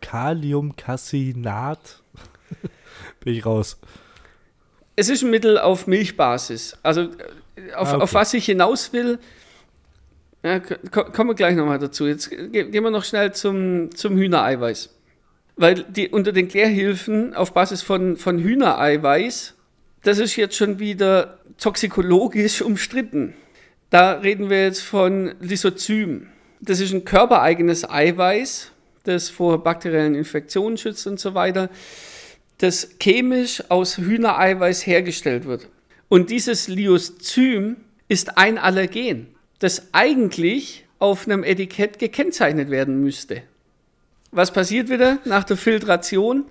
Kaliumcassinat. 0.00 2.00
bin 3.20 3.34
ich 3.34 3.44
raus. 3.44 3.78
Es 4.96 5.08
ist 5.08 5.22
ein 5.22 5.30
Mittel 5.30 5.58
auf 5.58 5.86
Milchbasis. 5.86 6.76
Also 6.82 7.02
äh, 7.02 7.72
auf, 7.74 7.88
ah, 7.88 7.94
okay. 7.94 8.02
auf 8.02 8.14
was 8.14 8.34
ich 8.34 8.46
hinaus 8.46 8.92
will, 8.92 9.18
ja, 10.42 10.60
kommen 10.60 11.30
wir 11.30 11.34
gleich 11.34 11.56
nochmal 11.56 11.78
dazu. 11.78 12.06
Jetzt 12.06 12.30
gehen 12.30 12.70
wir 12.70 12.90
noch 12.90 13.04
schnell 13.04 13.32
zum, 13.32 13.94
zum 13.96 14.16
Hühnereiweiß. 14.16 14.90
Weil 15.56 15.84
die, 15.84 16.08
unter 16.08 16.32
den 16.32 16.48
Klärhilfen 16.48 17.34
auf 17.34 17.54
Basis 17.54 17.80
von, 17.80 18.18
von 18.18 18.38
Hühnereiweiß, 18.38 19.54
das 20.02 20.18
ist 20.18 20.36
jetzt 20.36 20.56
schon 20.56 20.78
wieder 20.78 21.38
toxikologisch 21.58 22.60
umstritten. 22.60 23.34
Da 23.88 24.12
reden 24.12 24.50
wir 24.50 24.64
jetzt 24.64 24.82
von 24.82 25.34
Lysozym. 25.40 26.28
Das 26.60 26.80
ist 26.80 26.92
ein 26.92 27.04
körpereigenes 27.04 27.88
Eiweiß, 27.88 28.70
das 29.04 29.30
vor 29.30 29.62
bakteriellen 29.62 30.14
Infektionen 30.14 30.76
schützt 30.76 31.06
und 31.06 31.18
so 31.18 31.34
weiter, 31.34 31.70
das 32.58 32.96
chemisch 33.00 33.62
aus 33.68 33.98
Hühnereiweiß 33.98 34.86
hergestellt 34.86 35.44
wird. 35.44 35.68
Und 36.08 36.30
dieses 36.30 36.68
Lyozym 36.68 37.76
ist 38.08 38.38
ein 38.38 38.58
Allergen, 38.58 39.28
das 39.58 39.88
eigentlich 39.92 40.86
auf 40.98 41.26
einem 41.26 41.42
Etikett 41.44 41.98
gekennzeichnet 41.98 42.70
werden 42.70 43.00
müsste. 43.00 43.42
Was 44.30 44.52
passiert 44.52 44.88
wieder 44.88 45.18
nach 45.24 45.44
der 45.44 45.56
Filtration? 45.56 46.44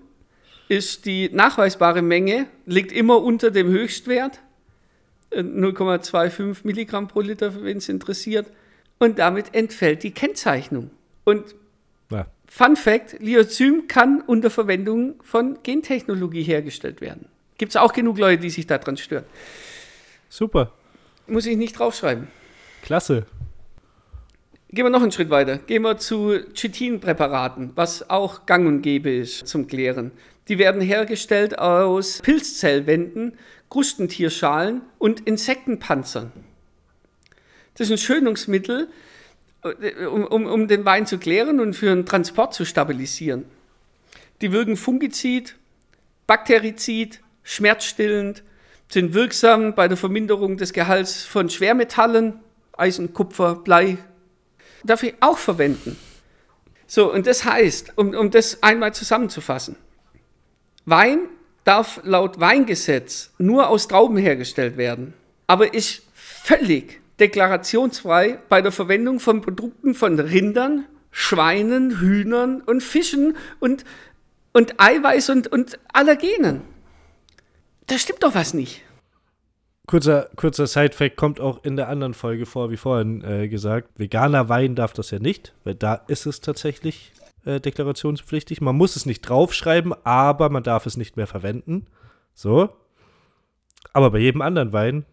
Ist 0.70 1.06
die 1.06 1.30
nachweisbare 1.32 2.02
Menge, 2.02 2.48
liegt 2.66 2.92
immer 2.92 3.22
unter 3.22 3.52
dem 3.52 3.68
Höchstwert, 3.68 4.40
0,25 5.32 6.60
Milligramm 6.64 7.08
pro 7.08 7.22
Liter, 7.22 7.64
wenn 7.64 7.78
es 7.78 7.90
interessiert. 7.90 8.48
Und 9.00 9.20
damit 9.20 9.54
entfällt 9.54 10.04
die 10.04 10.12
Kennzeichnung. 10.12 10.92
Und. 11.24 11.56
Fun 12.56 12.76
Fact: 12.76 13.16
Lyozym 13.20 13.88
kann 13.88 14.22
unter 14.22 14.52
Verwendung 14.52 15.16
von 15.24 15.58
Gentechnologie 15.64 16.44
hergestellt 16.44 17.02
werden. 17.02 17.26
Gibt 17.58 17.72
es 17.72 17.78
auch 17.78 17.94
genug 17.94 18.20
Leute, 18.20 18.44
die 18.44 18.52
sich 18.52 18.68
daran 18.68 18.96
stören. 18.96 19.26
Super. 20.30 20.72
Muss 21.26 21.48
ich 21.48 21.58
nicht 21.58 21.80
draufschreiben. 21.80 22.28
Klasse. 22.84 23.26
Gehen 24.70 24.86
wir 24.86 24.92
noch 24.92 25.02
einen 25.02 25.12
Schritt 25.12 25.32
weiter. 25.32 25.58
Gehen 25.58 25.82
wir 25.82 25.98
zu 25.98 26.42
Chitinpräparaten, 26.54 27.72
was 27.74 28.08
auch 28.12 28.46
gang 28.46 28.68
und 28.68 28.84
gäbe 28.84 29.10
ist 29.10 29.48
zum 29.48 29.66
Klären. 29.66 30.12
Die 30.48 30.60
werden 30.60 30.80
hergestellt 30.80 31.58
aus 31.58 32.22
Pilzzellwänden, 32.22 33.36
Krustentierschalen 33.72 34.84
und 35.00 35.22
Insektenpanzern. 35.22 36.32
Das 37.74 37.88
ist 37.88 37.94
ein 37.94 37.98
Schönungsmittel, 37.98 38.90
um, 39.64 40.26
um, 40.26 40.46
um 40.46 40.68
den 40.68 40.86
Wein 40.86 41.06
zu 41.06 41.18
klären 41.18 41.60
und 41.60 41.74
für 41.74 41.88
den 41.88 42.06
Transport 42.06 42.54
zu 42.54 42.66
stabilisieren. 42.66 43.46
Die 44.42 44.52
wirken 44.52 44.76
fungizid, 44.76 45.56
bakterizid, 46.28 47.22
schmerzstillend, 47.44 48.44
sind 48.90 49.14
wirksam 49.14 49.74
bei 49.74 49.88
der 49.88 49.98
Verminderung 49.98 50.58
des 50.58 50.74
Gehalts 50.74 51.24
von 51.24 51.50
Schwermetallen, 51.50 52.40
Eisen, 52.74 53.14
Kupfer, 53.14 53.56
Blei, 53.56 53.98
darf 54.84 55.04
ich 55.04 55.16
auch 55.20 55.38
verwenden. 55.38 55.98
So, 56.86 57.12
und 57.12 57.26
das 57.26 57.46
heißt, 57.46 57.94
um, 57.96 58.14
um 58.14 58.30
das 58.30 58.62
einmal 58.62 58.94
zusammenzufassen, 58.94 59.78
Wein 60.86 61.20
darf 61.64 62.02
laut 62.04 62.40
Weingesetz 62.40 63.32
nur 63.38 63.70
aus 63.70 63.88
Trauben 63.88 64.18
hergestellt 64.18 64.76
werden, 64.76 65.14
aber 65.48 65.74
ist 65.74 66.04
völlig 66.14 67.00
deklarationsfrei 67.20 68.40
bei 68.50 68.62
der 68.62 68.72
Verwendung 68.72 69.20
von 69.20 69.42
Produkten 69.42 69.94
von 69.94 70.20
Rindern, 70.20 70.86
Schweinen, 71.12 72.00
Hühnern 72.00 72.62
und 72.62 72.82
Fischen 72.82 73.38
und, 73.60 73.86
und 74.52 74.80
Eiweiß 74.80 75.30
und, 75.30 75.48
und 75.48 75.80
Allergenen. 75.92 76.62
Da 77.88 77.98
stimmt 77.98 78.24
doch 78.24 78.34
was 78.34 78.54
nicht. 78.54 78.82
Kurzer, 79.86 80.30
kurzer 80.38 80.66
Side-Fact 80.66 81.18
kommt 81.18 81.42
auch 81.42 81.64
in 81.66 81.76
der 81.76 81.90
anderen 81.90 82.14
Folge 82.14 82.46
vor, 82.46 82.72
wie 82.72 82.78
vorhin 82.78 83.22
äh, 83.24 83.50
gesagt. 83.50 83.90
Veganer 83.98 84.48
Wein 84.48 84.76
darf 84.76 84.94
das 84.94 85.12
ja 85.12 85.20
nicht, 85.20 85.54
weil 85.66 85.76
da 85.76 85.96
ist 86.08 86.26
es 86.26 86.40
tatsächlich 86.40 87.12
äh, 87.44 87.60
deklarationspflichtig. 87.60 88.62
Man 88.62 88.78
muss 88.78 88.96
es 88.96 89.06
nicht 89.06 89.22
draufschreiben, 89.22 89.94
aber 90.06 90.50
man 90.50 90.64
darf 90.64 90.86
es 90.86 90.96
nicht 90.96 91.18
mehr 91.18 91.28
verwenden. 91.28 91.88
So. 92.34 92.70
Aber 93.92 94.12
bei 94.12 94.20
jedem 94.20 94.42
anderen 94.42 94.72
Wein 94.72 95.06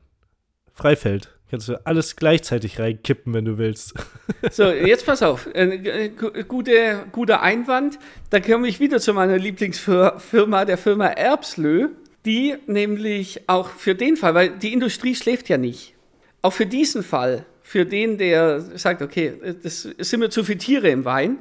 freifällt. 0.73 1.37
Kannst 1.51 1.69
du 1.69 1.85
alles 1.85 2.17
gleichzeitig 2.17 2.79
reinkippen, 2.79 3.35
wenn 3.35 3.45
du 3.45 3.59
willst. 3.59 3.95
So, 4.53 4.71
jetzt 4.71 5.05
pass 5.05 5.23
auf. 5.23 5.49
Äh, 5.53 6.09
gute, 6.49 7.05
guter 7.13 7.43
Einwand. 7.43 7.99
Da 8.31 8.41
komme 8.41 8.69
ich 8.69 8.81
wieder 8.81 8.99
zu 8.99 9.13
meiner 9.13 9.37
Lieblingsfirma, 9.37 10.65
der 10.65 10.79
Firma 10.79 11.09
Erbslö 11.09 11.91
die 12.25 12.57
nämlich 12.67 13.49
auch 13.49 13.69
für 13.69 13.95
den 13.95 14.17
Fall, 14.17 14.35
weil 14.35 14.51
die 14.51 14.73
Industrie 14.73 15.15
schläft 15.15 15.49
ja 15.49 15.59
nicht, 15.59 15.95
auch 16.43 16.53
für 16.53 16.67
diesen 16.67 17.03
Fall, 17.03 17.47
für 17.63 17.87
den, 17.87 18.19
der 18.19 18.61
sagt, 18.61 19.03
okay, 19.03 19.35
das 19.63 19.83
sind 19.83 20.21
mir 20.21 20.31
zu 20.31 20.45
viele 20.45 20.59
Tiere 20.59 20.89
im 20.89 21.05
Wein, 21.05 21.39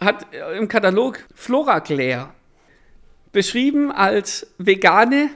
hat 0.00 0.26
im 0.58 0.68
Katalog 0.68 1.20
Floraclair 1.34 2.32
beschrieben 3.32 3.90
als 3.90 4.46
vegane, 4.58 5.30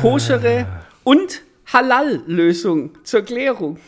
koschere 0.00 0.66
und 1.04 1.42
Halal-Lösung 1.74 2.92
zur 3.04 3.22
Klärung. 3.22 3.78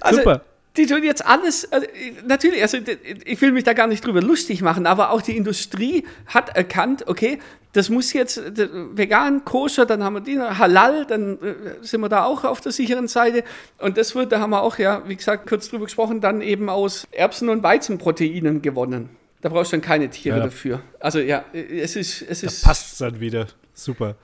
Also, 0.00 0.18
Super 0.18 0.42
die 0.76 0.86
tun 0.86 1.02
jetzt 1.02 1.24
alles, 1.26 1.70
also 1.72 1.86
natürlich, 2.24 2.62
also 2.62 2.78
ich 3.24 3.40
will 3.40 3.52
mich 3.52 3.64
da 3.64 3.72
gar 3.72 3.86
nicht 3.86 4.06
drüber 4.06 4.22
lustig 4.22 4.62
machen, 4.62 4.86
aber 4.86 5.10
auch 5.10 5.20
die 5.20 5.36
Industrie 5.36 6.04
hat 6.26 6.56
erkannt, 6.56 7.08
okay, 7.08 7.40
das 7.72 7.88
muss 7.88 8.12
jetzt 8.12 8.40
vegan, 8.56 9.44
koscher, 9.44 9.86
dann 9.86 10.02
haben 10.02 10.14
wir 10.14 10.20
die, 10.20 10.38
halal, 10.38 11.06
dann 11.06 11.38
äh, 11.40 11.54
sind 11.82 12.00
wir 12.00 12.08
da 12.08 12.24
auch 12.24 12.44
auf 12.44 12.60
der 12.60 12.72
sicheren 12.72 13.06
Seite. 13.06 13.44
Und 13.78 13.96
das 13.96 14.14
wird, 14.16 14.32
da 14.32 14.40
haben 14.40 14.50
wir 14.50 14.62
auch, 14.62 14.78
ja, 14.78 15.02
wie 15.06 15.14
gesagt, 15.14 15.48
kurz 15.48 15.68
drüber 15.68 15.84
gesprochen, 15.84 16.20
dann 16.20 16.40
eben 16.40 16.68
aus 16.68 17.06
Erbsen- 17.12 17.48
und 17.48 17.62
Weizenproteinen 17.62 18.60
gewonnen. 18.60 19.10
Da 19.40 19.50
brauchst 19.50 19.72
du 19.72 19.76
dann 19.76 19.82
keine 19.82 20.10
Tiere 20.10 20.38
ja. 20.38 20.44
dafür. 20.44 20.82
Also 20.98 21.20
ja, 21.20 21.44
es 21.52 21.96
ist. 21.96 22.22
Es 22.22 22.42
ist 22.42 22.62
da 22.62 22.68
passt 22.68 23.00
dann 23.00 23.20
wieder. 23.20 23.46
Super. 23.72 24.16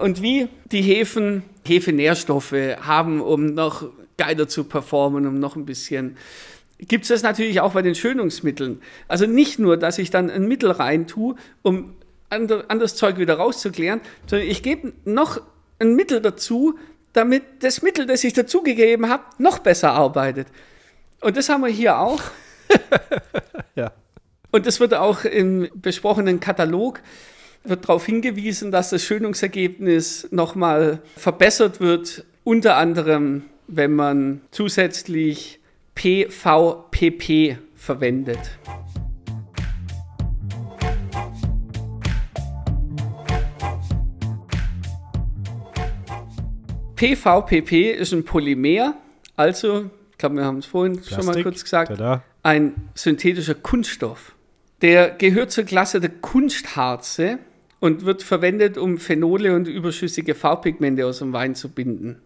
Und 0.00 0.22
wie 0.22 0.48
die 0.66 0.82
Hefen, 0.82 1.42
Hefenährstoffe 1.66 2.54
haben, 2.80 3.20
um 3.20 3.54
noch 3.54 3.88
geiler 4.16 4.48
zu 4.48 4.64
performen, 4.64 5.26
um 5.26 5.38
noch 5.38 5.56
ein 5.56 5.64
bisschen. 5.64 6.16
Gibt 6.78 7.04
es 7.04 7.08
das 7.08 7.22
natürlich 7.22 7.60
auch 7.60 7.72
bei 7.72 7.82
den 7.82 7.94
Schönungsmitteln. 7.94 8.80
Also 9.08 9.26
nicht 9.26 9.58
nur, 9.58 9.76
dass 9.76 9.98
ich 9.98 10.10
dann 10.10 10.30
ein 10.30 10.46
Mittel 10.46 10.70
rein 10.70 11.06
tue, 11.06 11.36
um 11.62 11.94
anderes 12.30 12.96
Zeug 12.96 13.18
wieder 13.18 13.34
rauszuklären, 13.34 14.00
sondern 14.26 14.48
ich 14.48 14.62
gebe 14.62 14.92
noch 15.04 15.40
ein 15.78 15.94
Mittel 15.94 16.20
dazu, 16.20 16.78
damit 17.12 17.44
das 17.60 17.82
Mittel, 17.82 18.06
das 18.06 18.24
ich 18.24 18.32
dazugegeben 18.32 19.08
habe, 19.08 19.22
noch 19.38 19.60
besser 19.60 19.92
arbeitet. 19.92 20.48
Und 21.20 21.36
das 21.36 21.48
haben 21.48 21.62
wir 21.62 21.68
hier 21.70 21.98
auch. 21.98 22.20
ja. 23.76 23.92
Und 24.50 24.66
das 24.66 24.80
wird 24.80 24.94
auch 24.94 25.24
im 25.24 25.68
besprochenen 25.74 26.40
Katalog 26.40 27.00
wird 27.64 27.88
darauf 27.88 28.04
hingewiesen, 28.06 28.70
dass 28.70 28.90
das 28.90 29.02
Schönungsergebnis 29.04 30.28
nochmal 30.30 31.00
verbessert 31.16 31.80
wird, 31.80 32.24
unter 32.44 32.76
anderem 32.76 33.44
wenn 33.66 33.94
man 33.94 34.42
zusätzlich 34.50 35.58
PVPP 35.94 37.56
verwendet. 37.74 38.38
PVPP 46.96 47.92
ist 47.92 48.12
ein 48.12 48.24
Polymer, 48.24 48.94
also, 49.36 49.90
ich 50.12 50.18
glaube, 50.18 50.36
wir 50.36 50.44
haben 50.44 50.58
es 50.58 50.66
vorhin 50.66 50.92
Plastik, 50.94 51.16
schon 51.16 51.26
mal 51.26 51.42
kurz 51.42 51.64
gesagt, 51.64 51.88
tada. 51.88 52.22
ein 52.42 52.74
synthetischer 52.94 53.54
Kunststoff. 53.54 54.34
Der 54.80 55.10
gehört 55.10 55.50
zur 55.50 55.64
Klasse 55.64 56.00
der 56.00 56.10
Kunstharze 56.10 57.38
und 57.84 58.06
wird 58.06 58.22
verwendet, 58.22 58.78
um 58.78 58.96
Phenole 58.96 59.54
und 59.54 59.68
überschüssige 59.68 60.34
Farbpigmente 60.34 61.04
aus 61.04 61.18
dem 61.18 61.34
Wein 61.34 61.54
zu 61.54 61.68
binden. 61.68 62.16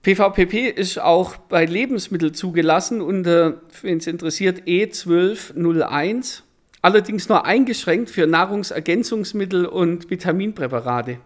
PVPP 0.00 0.70
ist 0.70 0.98
auch 0.98 1.36
bei 1.36 1.66
Lebensmitteln 1.66 2.32
zugelassen 2.32 3.02
unter, 3.02 3.60
wenn 3.82 3.98
es 3.98 4.06
interessiert, 4.06 4.62
E1201, 4.62 6.40
allerdings 6.80 7.28
nur 7.28 7.44
eingeschränkt 7.44 8.08
für 8.08 8.26
Nahrungsergänzungsmittel 8.26 9.66
und 9.66 10.08
Vitaminpräparate. 10.08 11.18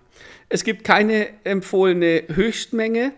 Es 0.49 0.65
gibt 0.65 0.83
keine 0.83 1.29
empfohlene 1.45 2.25
Höchstmenge, 2.35 3.13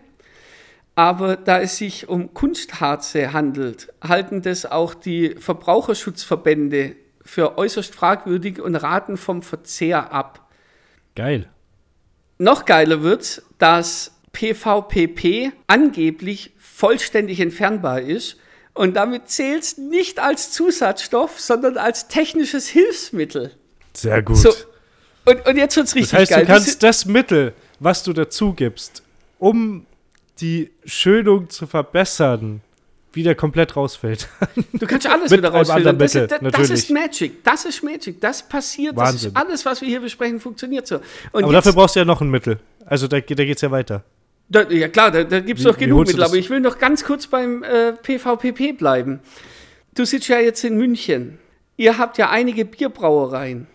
aber 0.93 1.35
da 1.35 1.61
es 1.61 1.77
sich 1.77 2.07
um 2.07 2.35
Kunstharze 2.35 3.33
handelt, 3.33 3.91
halten 4.03 4.43
das 4.43 4.67
auch 4.67 4.93
die 4.93 5.33
Verbraucherschutzverbände 5.39 6.95
für 7.25 7.57
äußerst 7.57 7.95
fragwürdig 7.95 8.61
und 8.61 8.75
raten 8.75 9.17
vom 9.17 9.41
Verzehr 9.41 10.13
ab. 10.13 10.45
Geil. 11.19 11.49
Noch 12.37 12.63
geiler 12.63 13.03
wird, 13.03 13.41
dass 13.57 14.13
PVPP 14.31 15.51
angeblich 15.67 16.53
vollständig 16.57 17.41
entfernbar 17.41 17.99
ist 17.99 18.37
und 18.73 18.93
damit 18.93 19.27
zählt 19.27 19.63
es 19.63 19.77
nicht 19.77 20.19
als 20.19 20.53
Zusatzstoff, 20.53 21.37
sondern 21.37 21.77
als 21.77 22.07
technisches 22.07 22.69
Hilfsmittel. 22.69 23.51
Sehr 23.93 24.21
gut. 24.21 24.37
So, 24.37 24.53
und, 25.25 25.45
und 25.45 25.57
jetzt 25.57 25.75
wird 25.75 25.87
es 25.87 25.95
richtig 25.95 26.11
geil. 26.13 26.21
Das 26.21 26.29
heißt, 26.29 26.31
geil. 26.31 26.45
du 26.45 26.53
kannst 26.53 26.83
das 26.83 27.03
Mittel, 27.03 27.53
was 27.81 28.03
du 28.03 28.13
dazu 28.13 28.53
gibst, 28.53 29.03
um 29.39 29.85
die 30.39 30.71
Schönung 30.85 31.49
zu 31.49 31.67
verbessern, 31.67 32.61
wieder 33.19 33.35
komplett 33.35 33.75
rausfällt. 33.75 34.27
Du 34.73 34.87
kannst 34.87 35.07
alles 35.07 35.31
wieder 35.31 35.49
rausfiltern. 35.49 35.99
Das, 35.99 36.13
das, 36.13 36.29
das, 36.29 36.69
ist 36.69 36.89
Magic. 36.89 37.43
Das 37.43 37.65
ist 37.65 37.83
Magic. 37.83 38.19
Das 38.21 38.47
passiert. 38.47 38.95
Wahnsinn. 38.95 39.33
Das 39.33 39.43
ist 39.43 39.47
alles, 39.49 39.65
was 39.65 39.81
wir 39.81 39.87
hier 39.87 40.01
besprechen, 40.01 40.39
funktioniert 40.39 40.87
so. 40.87 40.99
Und 41.31 41.43
Aber 41.43 41.53
dafür 41.53 41.73
brauchst 41.73 41.95
du 41.95 41.99
ja 41.99 42.05
noch 42.05 42.21
ein 42.21 42.29
Mittel. 42.29 42.59
Also 42.85 43.07
da, 43.07 43.19
da 43.19 43.45
geht 43.45 43.57
es 43.57 43.61
ja 43.61 43.71
weiter. 43.71 44.03
Da, 44.47 44.63
ja 44.63 44.87
klar, 44.87 45.11
da, 45.11 45.23
da 45.23 45.39
gibt 45.41 45.59
es 45.59 45.65
doch 45.65 45.77
genug 45.77 46.07
Mittel, 46.07 46.23
aber 46.23 46.35
ich 46.35 46.49
will 46.49 46.59
noch 46.59 46.79
ganz 46.79 47.03
kurz 47.03 47.27
beim 47.27 47.63
äh, 47.63 47.93
PVPP 47.93 48.77
bleiben. 48.77 49.19
Du 49.93 50.05
sitzt 50.05 50.27
ja 50.27 50.39
jetzt 50.39 50.63
in 50.63 50.77
München. 50.77 51.37
Ihr 51.77 51.97
habt 51.97 52.17
ja 52.17 52.29
einige 52.29 52.65
Bierbrauereien. 52.65 53.67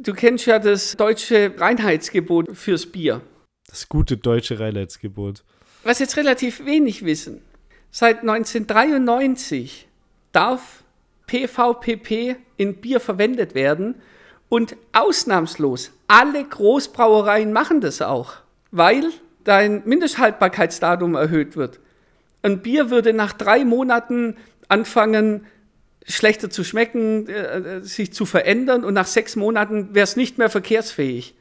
Du 0.00 0.14
kennst 0.14 0.46
ja 0.46 0.58
das 0.58 0.96
deutsche 0.96 1.52
Reinheitsgebot 1.58 2.56
fürs 2.56 2.86
Bier. 2.86 3.20
Das 3.68 3.88
gute 3.88 4.16
deutsche 4.16 4.58
Reinheitsgebot. 4.58 5.44
Was 5.82 5.98
jetzt 5.98 6.16
relativ 6.16 6.64
wenig 6.64 7.04
wissen. 7.04 7.42
Seit 7.96 8.22
1993 8.22 9.86
darf 10.32 10.82
PVPP 11.28 12.34
in 12.56 12.80
Bier 12.80 12.98
verwendet 12.98 13.54
werden 13.54 13.94
und 14.48 14.74
ausnahmslos 14.92 15.92
alle 16.08 16.42
Großbrauereien 16.42 17.52
machen 17.52 17.80
das 17.80 18.02
auch, 18.02 18.32
weil 18.72 19.04
dein 19.44 19.82
Mindesthaltbarkeitsdatum 19.84 21.14
erhöht 21.14 21.54
wird. 21.54 21.78
Ein 22.42 22.62
Bier 22.62 22.90
würde 22.90 23.12
nach 23.12 23.32
drei 23.32 23.64
Monaten 23.64 24.38
anfangen, 24.66 25.46
schlechter 26.04 26.50
zu 26.50 26.64
schmecken, 26.64 27.28
äh, 27.28 27.80
sich 27.82 28.12
zu 28.12 28.26
verändern 28.26 28.82
und 28.82 28.94
nach 28.94 29.06
sechs 29.06 29.36
Monaten 29.36 29.94
wäre 29.94 30.02
es 30.02 30.16
nicht 30.16 30.36
mehr 30.36 30.50
verkehrsfähig. 30.50 31.36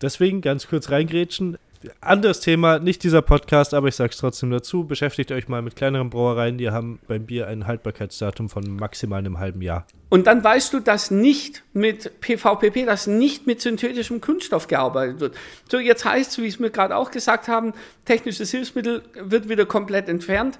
Deswegen 0.00 0.40
ganz 0.40 0.66
kurz 0.66 0.90
reingrätschen. 0.90 1.58
Anderes 2.00 2.40
Thema, 2.40 2.78
nicht 2.78 3.02
dieser 3.02 3.22
Podcast, 3.22 3.74
aber 3.74 3.88
ich 3.88 3.96
sage 3.96 4.10
es 4.10 4.16
trotzdem 4.16 4.50
dazu. 4.50 4.84
Beschäftigt 4.84 5.32
euch 5.32 5.48
mal 5.48 5.62
mit 5.62 5.76
kleineren 5.76 6.10
Brauereien, 6.10 6.58
die 6.58 6.70
haben 6.70 6.98
beim 7.08 7.26
Bier 7.26 7.48
ein 7.48 7.66
Haltbarkeitsdatum 7.66 8.48
von 8.48 8.76
maximal 8.76 9.18
einem 9.18 9.38
halben 9.38 9.62
Jahr. 9.62 9.86
Und 10.08 10.26
dann 10.26 10.44
weißt 10.44 10.72
du, 10.72 10.80
dass 10.80 11.10
nicht 11.10 11.64
mit 11.72 12.20
PVPP, 12.20 12.84
dass 12.84 13.06
nicht 13.06 13.46
mit 13.46 13.60
synthetischem 13.60 14.20
Kunststoff 14.20 14.66
gearbeitet 14.66 15.20
wird. 15.20 15.34
So, 15.70 15.78
jetzt 15.78 16.04
heißt 16.04 16.32
es, 16.32 16.38
wie 16.38 16.46
es 16.46 16.58
mir 16.58 16.70
gerade 16.70 16.96
auch 16.96 17.10
gesagt 17.10 17.48
haben, 17.48 17.72
technisches 18.04 18.50
Hilfsmittel 18.50 19.02
wird 19.14 19.48
wieder 19.48 19.64
komplett 19.64 20.08
entfernt. 20.08 20.58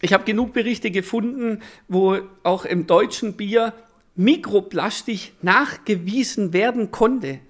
Ich 0.00 0.12
habe 0.12 0.24
genug 0.24 0.52
Berichte 0.52 0.90
gefunden, 0.90 1.60
wo 1.88 2.18
auch 2.42 2.64
im 2.64 2.86
deutschen 2.86 3.34
Bier 3.34 3.72
Mikroplastik 4.14 5.32
nachgewiesen 5.42 6.52
werden 6.52 6.90
konnte. 6.90 7.40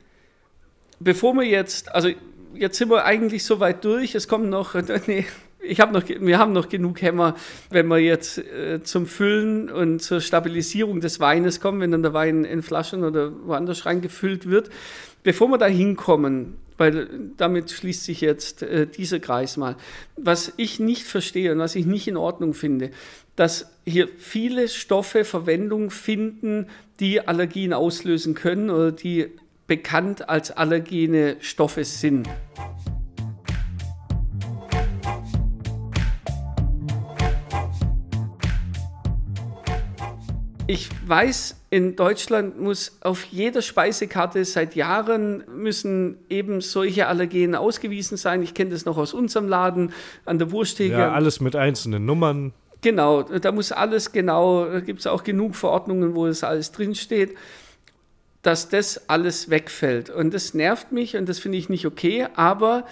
Bevor 1.01 1.35
wir 1.35 1.45
jetzt, 1.45 1.93
also 1.95 2.11
jetzt 2.55 2.79
sind 2.79 2.91
wir 2.91 3.05
eigentlich 3.05 3.45
so 3.45 3.61
weit 3.61 3.85
durch. 3.85 4.15
Es 4.15 4.29
kommen 4.29 4.49
noch, 4.49 4.75
nee, 5.07 5.25
ich 5.61 5.81
habe 5.81 5.93
noch, 5.93 6.05
wir 6.09 6.39
haben 6.39 6.53
noch 6.53 6.69
genug 6.69 7.03
Hämmer, 7.03 7.37
wenn 7.71 7.87
wir 7.89 7.99
jetzt 7.99 8.39
äh, 8.39 8.83
zum 8.83 9.07
Füllen 9.07 9.71
und 9.71 10.01
zur 10.01 10.21
Stabilisierung 10.21 11.01
des 11.01 11.21
Weines 11.21 11.61
kommen, 11.61 11.81
wenn 11.81 11.93
dann 11.93 12.03
der 12.03 12.15
Wein 12.15 12.45
in 12.45 12.63
Flaschen 12.63 13.05
oder 13.05 13.33
woanders 13.47 13.87
reingefüllt 13.87 14.49
wird. 14.49 14.71
Bevor 15.23 15.49
wir 15.49 15.59
da 15.59 15.67
hinkommen, 15.67 16.57
weil 16.79 17.09
damit 17.37 17.71
schließt 17.71 18.05
sich 18.05 18.21
jetzt 18.21 18.63
äh, 18.63 18.89
dieser 18.89 19.21
Kreis 19.21 19.57
mal, 19.57 19.77
was 20.17 20.53
ich 20.57 20.81
nicht 20.81 21.05
verstehe 21.05 21.53
und 21.53 21.59
was 21.59 21.77
ich 21.77 21.87
nicht 21.87 22.09
in 22.09 22.17
Ordnung 22.17 22.55
finde, 22.55 22.91
dass 23.37 23.71
hier 23.87 24.09
viele 24.19 24.69
Stoffe 24.69 25.25
Verwendung 25.25 25.91
finden, 25.91 26.67
die 26.99 27.27
Allergien 27.27 27.73
auslösen 27.73 28.35
können 28.35 28.69
oder 28.69 28.91
die 28.91 29.29
bekannt 29.67 30.29
als 30.29 30.51
allergene 30.51 31.37
Stoffe 31.41 31.85
sind. 31.85 32.29
Ich 40.67 40.89
weiß, 41.07 41.57
in 41.71 41.97
Deutschland 41.97 42.59
muss 42.61 42.97
auf 43.03 43.25
jeder 43.25 43.61
Speisekarte 43.61 44.45
seit 44.45 44.75
Jahren 44.75 45.45
müssen 45.55 46.17
eben 46.31 46.61
solche 46.61 47.09
Allergene 47.09 47.61
ausgewiesen 47.61 48.17
sein. 48.17 48.43
Ich 48.43 48.55
kenne 48.55 48.71
das 48.71 48.87
noch 48.87 48.97
aus 48.97 49.13
unserem 49.13 49.49
Laden 49.49 49.93
an 50.25 50.39
der 50.39 50.51
Wursttheke. 50.51 50.95
Ja, 50.95 51.13
alles 51.13 51.41
mit 51.41 51.57
einzelnen 51.57 52.07
Nummern. 52.07 52.53
Genau, 52.81 53.23
da 53.23 53.53
muss 53.53 53.71
alles 53.71 54.13
genau, 54.13 54.65
da 54.65 54.81
gibt 54.81 55.01
es 55.01 55.07
auch 55.07 55.25
genug 55.25 55.57
Verordnungen, 55.57 56.15
wo 56.15 56.27
das 56.27 56.43
alles 56.43 56.73
drinsteht 56.73 57.37
dass 58.43 58.69
das 58.69 59.09
alles 59.09 59.51
wegfällt. 59.51 60.11
Und 60.11 60.35
das 60.35 60.55
nervt 60.55 60.93
mich 60.93 61.17
und 61.17 61.29
das 61.29 61.39
finde 61.39 61.59
ich 61.59 61.69
nicht 61.69 61.87
okay, 61.87 62.27
aber 62.35 62.85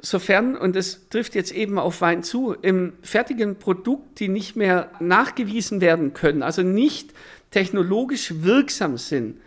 sofern, 0.00 0.56
und 0.56 0.76
das 0.76 1.08
trifft 1.10 1.34
jetzt 1.34 1.52
eben 1.52 1.78
auf 1.78 2.00
Wein 2.00 2.22
zu, 2.22 2.54
im 2.62 2.94
fertigen 3.02 3.56
Produkt, 3.56 4.20
die 4.20 4.28
nicht 4.28 4.56
mehr 4.56 4.90
nachgewiesen 5.00 5.80
werden 5.80 6.14
können, 6.14 6.42
also 6.42 6.62
nicht 6.62 7.12
technologisch 7.50 8.42
wirksam 8.42 8.96
sind, 8.96 9.40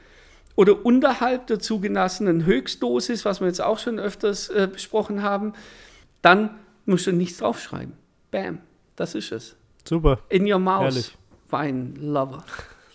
oder 0.55 0.85
unterhalb 0.85 1.47
der 1.47 1.59
zugelassenen 1.59 2.45
Höchstdosis, 2.45 3.25
was 3.25 3.41
wir 3.41 3.47
jetzt 3.47 3.61
auch 3.61 3.77
schon 3.77 3.99
öfters 3.99 4.47
äh, 4.49 4.69
besprochen 4.71 5.21
haben, 5.21 5.51
dann 6.21 6.57
musst 6.85 7.07
du 7.07 7.11
nichts 7.11 7.39
draufschreiben. 7.39 7.93
Bam, 8.31 8.59
das 8.95 9.15
ist 9.15 9.33
es. 9.33 9.57
Super. 9.83 10.19
In 10.29 10.49
your 10.49 10.59
mouth, 10.59 11.17
Wein-Lover. 11.49 12.45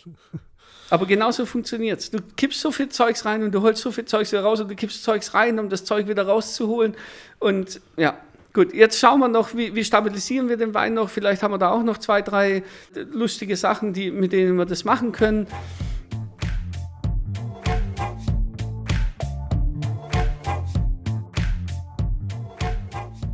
Aber 0.91 1.07
genauso 1.07 1.47
funktioniert 1.47 2.01
es. 2.01 2.11
Du 2.11 2.19
kippst 2.37 2.61
so 2.61 2.73
viel 2.73 2.89
Zeugs 2.89 3.25
rein 3.25 3.45
und 3.45 3.55
du 3.55 3.63
holst 3.63 3.81
so 3.81 3.93
viel 3.93 4.05
Zeugs 4.07 4.33
wieder 4.33 4.43
raus 4.43 4.61
und 4.61 4.69
du 4.69 4.75
kippst 4.75 5.05
Zeugs 5.05 5.35
rein, 5.35 5.59
um 5.61 5.69
das 5.69 5.85
Zeug 5.85 6.09
wieder 6.09 6.27
rauszuholen. 6.27 6.97
Und 7.39 7.81
ja, 7.97 8.19
gut, 8.53 8.75
jetzt 8.75 8.99
schauen 8.99 9.21
wir 9.21 9.29
noch, 9.29 9.55
wie, 9.55 9.73
wie, 9.77 9.85
stabilisieren 9.85 10.49
wir 10.49 10.57
den 10.57 10.75
Wein 10.75 10.95
noch. 10.95 11.09
Vielleicht 11.09 11.45
haben 11.45 11.53
wir 11.53 11.59
da 11.59 11.71
auch 11.71 11.85
noch 11.85 11.99
zwei, 11.99 12.23
drei 12.23 12.65
lustige 13.13 13.57
Sachen, 13.57 13.93
die, 13.93 14.11
mit 14.11 14.33
denen 14.33 14.57
wir 14.57 14.67
das 14.67 14.85
machen 14.85 15.13
können. 15.13 15.47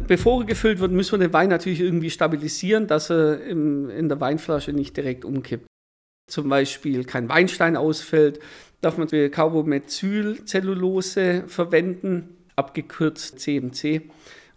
Bevor 0.06 0.42
er 0.42 0.46
gefüllt 0.46 0.78
wird, 0.78 0.92
müssen 0.92 1.18
wir 1.18 1.26
den 1.26 1.32
Wein 1.32 1.48
natürlich 1.48 1.80
irgendwie 1.80 2.10
stabilisieren, 2.10 2.86
dass 2.86 3.10
er 3.10 3.42
im, 3.42 3.88
in 3.88 4.08
der 4.10 4.20
Weinflasche 4.20 4.72
nicht 4.72 4.96
direkt 4.96 5.24
umkippt 5.24 5.66
zum 6.26 6.48
Beispiel 6.48 7.04
kein 7.04 7.28
Weinstein 7.28 7.76
ausfällt, 7.76 8.40
darf 8.80 8.98
man 8.98 9.08
Carbomethylcellulose 9.30 11.44
verwenden, 11.46 12.36
abgekürzt 12.56 13.38
CMC 13.40 14.02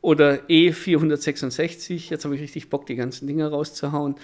oder 0.01 0.39
E466. 0.49 2.09
Jetzt 2.09 2.25
habe 2.25 2.35
ich 2.35 2.41
richtig 2.41 2.69
Bock, 2.69 2.85
die 2.85 2.95
ganzen 2.95 3.27
Dinger 3.27 3.47
rauszuhauen. 3.49 4.15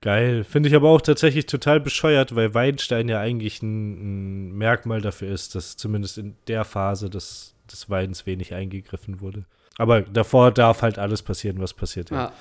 Geil. 0.00 0.44
Finde 0.44 0.68
ich 0.68 0.74
aber 0.74 0.90
auch 0.90 1.00
tatsächlich 1.00 1.46
total 1.46 1.78
bescheuert, 1.78 2.34
weil 2.34 2.54
Weinstein 2.54 3.08
ja 3.08 3.20
eigentlich 3.20 3.62
ein, 3.62 4.48
ein 4.48 4.58
Merkmal 4.58 5.00
dafür 5.00 5.32
ist, 5.32 5.54
dass 5.54 5.76
zumindest 5.76 6.18
in 6.18 6.34
der 6.48 6.64
Phase 6.64 7.08
des, 7.08 7.54
des 7.70 7.88
Weins 7.88 8.26
wenig 8.26 8.52
eingegriffen 8.52 9.20
wurde. 9.20 9.44
Aber 9.78 10.02
davor 10.02 10.50
darf 10.50 10.82
halt 10.82 10.98
alles 10.98 11.22
passieren, 11.22 11.60
was 11.60 11.72
passiert. 11.72 12.10
Ja. 12.10 12.16
ja. 12.16 12.32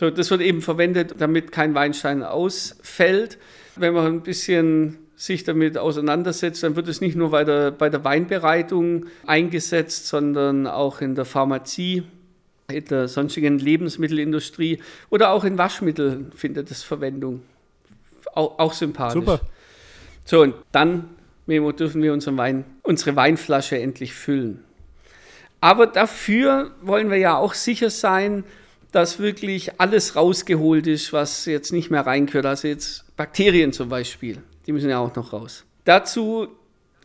So, 0.00 0.08
das 0.08 0.30
wird 0.30 0.40
eben 0.40 0.62
verwendet, 0.62 1.16
damit 1.18 1.52
kein 1.52 1.74
Weinstein 1.74 2.22
ausfällt. 2.22 3.36
Wenn 3.76 3.92
man 3.92 4.06
ein 4.06 4.22
bisschen 4.22 4.96
sich 5.14 5.44
damit 5.44 5.76
auseinandersetzt, 5.76 6.62
dann 6.62 6.74
wird 6.74 6.88
es 6.88 7.02
nicht 7.02 7.16
nur 7.16 7.32
bei 7.32 7.44
der, 7.44 7.70
bei 7.70 7.90
der 7.90 8.02
Weinbereitung 8.02 9.04
eingesetzt, 9.26 10.06
sondern 10.06 10.66
auch 10.66 11.02
in 11.02 11.16
der 11.16 11.26
Pharmazie, 11.26 12.04
in 12.72 12.84
der 12.86 13.08
sonstigen 13.08 13.58
Lebensmittelindustrie 13.58 14.78
oder 15.10 15.32
auch 15.32 15.44
in 15.44 15.58
Waschmitteln 15.58 16.32
findet 16.34 16.70
es 16.70 16.82
Verwendung. 16.82 17.42
Auch, 18.34 18.58
auch 18.58 18.72
sympathisch. 18.72 19.20
Super. 19.20 19.40
So, 20.24 20.40
und 20.40 20.54
dann, 20.72 21.10
Memo, 21.44 21.72
dürfen 21.72 22.02
wir 22.02 22.14
unseren 22.14 22.38
Wein, 22.38 22.64
unsere 22.84 23.16
Weinflasche 23.16 23.78
endlich 23.78 24.14
füllen. 24.14 24.64
Aber 25.60 25.86
dafür 25.86 26.70
wollen 26.80 27.10
wir 27.10 27.18
ja 27.18 27.36
auch 27.36 27.52
sicher 27.52 27.90
sein, 27.90 28.44
dass 28.92 29.18
wirklich 29.18 29.80
alles 29.80 30.16
rausgeholt 30.16 30.86
ist, 30.86 31.12
was 31.12 31.46
jetzt 31.46 31.72
nicht 31.72 31.90
mehr 31.90 32.06
reingehört. 32.06 32.46
Also 32.46 32.68
jetzt 32.68 33.04
Bakterien 33.16 33.72
zum 33.72 33.88
Beispiel, 33.88 34.38
die 34.66 34.72
müssen 34.72 34.90
ja 34.90 34.98
auch 34.98 35.14
noch 35.14 35.32
raus. 35.32 35.64
Dazu 35.84 36.48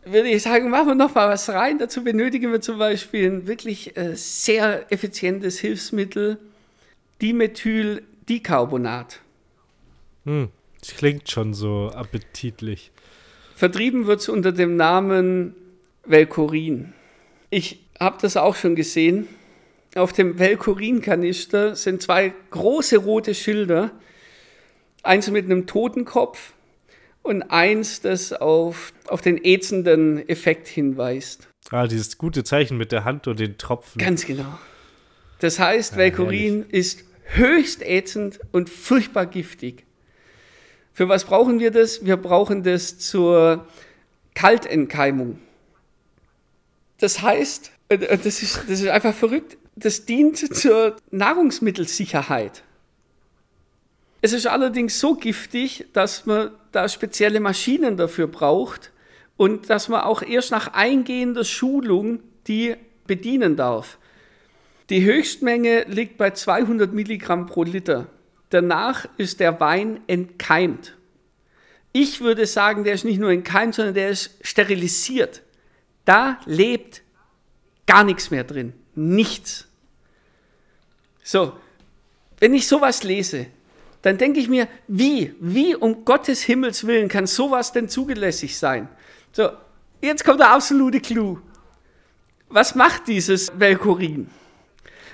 würde 0.04 0.28
ich 0.28 0.42
sagen, 0.42 0.70
machen 0.70 0.88
wir 0.88 0.94
noch 0.94 1.14
mal 1.14 1.28
was 1.28 1.48
rein. 1.48 1.78
Dazu 1.78 2.04
benötigen 2.04 2.52
wir 2.52 2.60
zum 2.60 2.78
Beispiel 2.78 3.30
ein 3.30 3.46
wirklich 3.46 3.96
äh, 3.96 4.14
sehr 4.14 4.90
effizientes 4.92 5.58
Hilfsmittel, 5.58 6.38
Dimethyldicarbonat. 7.22 9.20
Hm, 10.24 10.48
das 10.80 10.90
klingt 10.94 11.28
schon 11.30 11.54
so 11.54 11.90
appetitlich. 11.94 12.92
Vertrieben 13.54 14.06
wird 14.06 14.20
es 14.20 14.28
unter 14.28 14.52
dem 14.52 14.76
Namen 14.76 15.54
Velcorin. 16.04 16.92
Ich 17.50 17.80
habe 17.98 18.18
das 18.20 18.36
auch 18.36 18.54
schon 18.54 18.76
gesehen 18.76 19.26
auf 19.96 20.12
dem 20.12 20.38
Velcorin-Kanister 20.38 21.76
sind 21.76 22.02
zwei 22.02 22.32
große 22.50 22.98
rote 22.98 23.34
Schilder. 23.34 23.90
Eins 25.02 25.30
mit 25.30 25.44
einem 25.44 25.66
Totenkopf 25.66 26.52
und 27.22 27.42
eins, 27.42 28.00
das 28.00 28.32
auf, 28.32 28.92
auf 29.08 29.20
den 29.20 29.42
ätzenden 29.44 30.28
Effekt 30.28 30.68
hinweist. 30.68 31.48
Ah, 31.70 31.86
dieses 31.86 32.18
gute 32.18 32.44
Zeichen 32.44 32.76
mit 32.76 32.92
der 32.92 33.04
Hand 33.04 33.26
und 33.26 33.40
den 33.40 33.58
Tropfen. 33.58 33.98
Ganz 33.98 34.26
genau. 34.26 34.58
Das 35.40 35.58
heißt, 35.58 35.92
ja, 35.92 35.98
Velcorin 35.98 36.64
ist 36.68 37.04
höchst 37.24 37.82
ätzend 37.82 38.40
und 38.52 38.70
furchtbar 38.70 39.26
giftig. 39.26 39.84
Für 40.92 41.08
was 41.08 41.24
brauchen 41.24 41.60
wir 41.60 41.70
das? 41.70 42.04
Wir 42.04 42.16
brauchen 42.16 42.62
das 42.62 42.98
zur 42.98 43.66
Kaltentkeimung. 44.34 45.38
Das 46.98 47.20
heißt, 47.20 47.72
äh, 47.88 47.98
das 47.98 48.42
ist, 48.42 48.64
das 48.68 48.80
ist 48.80 48.88
einfach 48.88 49.14
verrückt 49.14 49.56
das 49.76 50.06
dient 50.06 50.38
zur 50.56 50.96
Nahrungsmittelsicherheit. 51.10 52.62
Es 54.22 54.32
ist 54.32 54.46
allerdings 54.46 54.98
so 54.98 55.14
giftig, 55.14 55.86
dass 55.92 56.26
man 56.26 56.50
da 56.72 56.88
spezielle 56.88 57.38
Maschinen 57.40 57.96
dafür 57.96 58.26
braucht 58.26 58.90
und 59.36 59.68
dass 59.68 59.88
man 59.88 60.00
auch 60.00 60.22
erst 60.22 60.50
nach 60.50 60.72
eingehender 60.72 61.44
Schulung 61.44 62.20
die 62.48 62.74
bedienen 63.06 63.54
darf. 63.54 63.98
Die 64.88 65.04
Höchstmenge 65.04 65.84
liegt 65.88 66.16
bei 66.16 66.30
200 66.30 66.92
Milligramm 66.92 67.46
pro 67.46 67.62
Liter. 67.62 68.06
Danach 68.50 69.06
ist 69.18 69.40
der 69.40 69.60
Wein 69.60 70.00
entkeimt. 70.06 70.96
Ich 71.92 72.20
würde 72.20 72.46
sagen, 72.46 72.84
der 72.84 72.94
ist 72.94 73.04
nicht 73.04 73.20
nur 73.20 73.30
entkeimt, 73.30 73.74
sondern 73.74 73.94
der 73.94 74.10
ist 74.10 74.38
sterilisiert. 74.40 75.42
Da 76.04 76.38
lebt 76.46 77.02
gar 77.86 78.04
nichts 78.04 78.30
mehr 78.30 78.44
drin. 78.44 78.72
Nichts. 78.94 79.66
So, 81.22 81.52
wenn 82.38 82.54
ich 82.54 82.66
sowas 82.66 83.02
lese, 83.02 83.46
dann 84.02 84.18
denke 84.18 84.38
ich 84.38 84.48
mir, 84.48 84.68
wie, 84.86 85.34
wie 85.40 85.74
um 85.74 86.04
Gottes 86.04 86.42
Himmels 86.42 86.86
Willen 86.86 87.08
kann 87.08 87.26
sowas 87.26 87.72
denn 87.72 87.88
zugelässig 87.88 88.58
sein? 88.58 88.88
So, 89.32 89.50
jetzt 90.00 90.24
kommt 90.24 90.40
der 90.40 90.50
absolute 90.50 91.00
Clou. 91.00 91.40
Was 92.48 92.74
macht 92.74 93.08
dieses 93.08 93.52
Velkorin? 93.58 94.30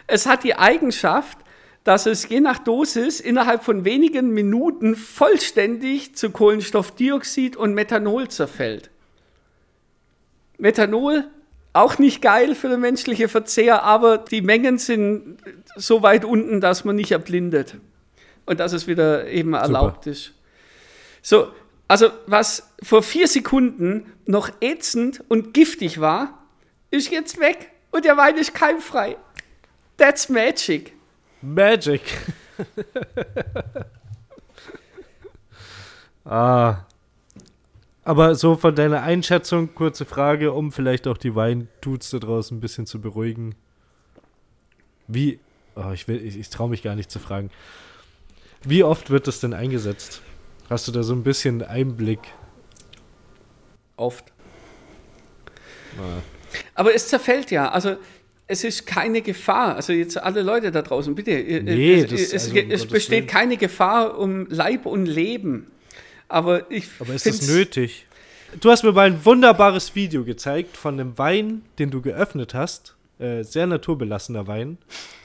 Es 0.06 0.26
hat 0.26 0.44
die 0.44 0.56
Eigenschaft, 0.56 1.38
dass 1.84 2.06
es 2.06 2.28
je 2.28 2.40
nach 2.40 2.58
Dosis 2.58 3.18
innerhalb 3.18 3.64
von 3.64 3.84
wenigen 3.84 4.30
Minuten 4.30 4.94
vollständig 4.94 6.14
zu 6.14 6.30
Kohlenstoffdioxid 6.30 7.56
und 7.56 7.74
Methanol 7.74 8.28
zerfällt. 8.28 8.90
Methanol 10.58 11.24
auch 11.72 11.98
nicht 11.98 12.20
geil 12.20 12.54
für 12.54 12.68
den 12.68 12.80
menschlichen 12.80 13.28
Verzehr, 13.28 13.82
aber 13.82 14.18
die 14.18 14.42
Mengen 14.42 14.78
sind 14.78 15.38
so 15.76 16.02
weit 16.02 16.24
unten, 16.24 16.60
dass 16.60 16.84
man 16.84 16.96
nicht 16.96 17.12
erblindet 17.12 17.76
und 18.44 18.60
dass 18.60 18.72
es 18.72 18.86
wieder 18.86 19.26
eben 19.28 19.54
erlaubt 19.54 20.04
Super. 20.04 20.10
ist. 20.10 20.32
So, 21.22 21.52
also 21.88 22.10
was 22.26 22.70
vor 22.82 23.02
vier 23.02 23.26
Sekunden 23.26 24.12
noch 24.26 24.50
ätzend 24.60 25.22
und 25.28 25.54
giftig 25.54 26.00
war, 26.00 26.46
ist 26.90 27.10
jetzt 27.10 27.40
weg 27.40 27.70
und 27.90 28.04
der 28.04 28.16
Wein 28.16 28.36
ist 28.36 28.54
keimfrei. 28.54 29.16
That's 29.96 30.28
magic. 30.28 30.92
Magic. 31.40 32.02
ah. 36.24 36.84
Aber 38.04 38.34
so 38.34 38.56
von 38.56 38.74
deiner 38.74 39.02
Einschätzung, 39.02 39.74
kurze 39.74 40.04
Frage, 40.04 40.52
um 40.52 40.72
vielleicht 40.72 41.06
auch 41.06 41.16
die 41.16 41.34
Weindudes 41.34 42.10
da 42.10 42.18
draußen 42.18 42.56
ein 42.56 42.60
bisschen 42.60 42.86
zu 42.86 43.00
beruhigen. 43.00 43.54
Wie, 45.06 45.38
oh, 45.76 45.92
ich, 45.92 46.08
ich, 46.08 46.38
ich 46.38 46.50
traue 46.50 46.68
mich 46.68 46.82
gar 46.82 46.96
nicht 46.96 47.10
zu 47.10 47.20
fragen. 47.20 47.50
Wie 48.64 48.82
oft 48.82 49.10
wird 49.10 49.26
das 49.28 49.40
denn 49.40 49.54
eingesetzt? 49.54 50.20
Hast 50.68 50.88
du 50.88 50.92
da 50.92 51.02
so 51.02 51.12
ein 51.12 51.22
bisschen 51.22 51.62
Einblick? 51.62 52.20
Oft. 53.96 54.32
Ah. 55.98 56.22
Aber 56.74 56.94
es 56.94 57.08
zerfällt 57.08 57.50
ja. 57.50 57.70
Also 57.70 57.96
es 58.46 58.64
ist 58.64 58.86
keine 58.86 59.22
Gefahr. 59.22 59.76
Also 59.76 59.92
jetzt 59.92 60.18
alle 60.18 60.42
Leute 60.42 60.70
da 60.70 60.82
draußen, 60.82 61.14
bitte. 61.14 61.30
Nee, 61.30 62.00
es, 62.00 62.32
es, 62.32 62.48
also, 62.48 62.56
es 62.56 62.86
besteht 62.86 63.28
keine 63.28 63.56
Gefahr 63.56 64.18
um 64.18 64.46
Leib 64.48 64.86
und 64.86 65.06
Leben. 65.06 65.68
Aber 66.32 66.70
ich 66.70 66.88
Aber 66.98 67.12
ist 67.12 67.26
es 67.26 67.46
nötig? 67.46 68.06
Du 68.58 68.70
hast 68.70 68.84
mir 68.84 68.92
mal 68.92 69.06
ein 69.06 69.22
wunderbares 69.22 69.94
Video 69.94 70.24
gezeigt 70.24 70.78
von 70.78 70.98
einem 70.98 71.18
Wein, 71.18 71.62
den 71.78 71.90
du 71.90 72.00
geöffnet 72.00 72.54
hast. 72.54 72.96
Äh, 73.18 73.42
sehr 73.42 73.66
naturbelassener 73.66 74.46
Wein, 74.46 74.78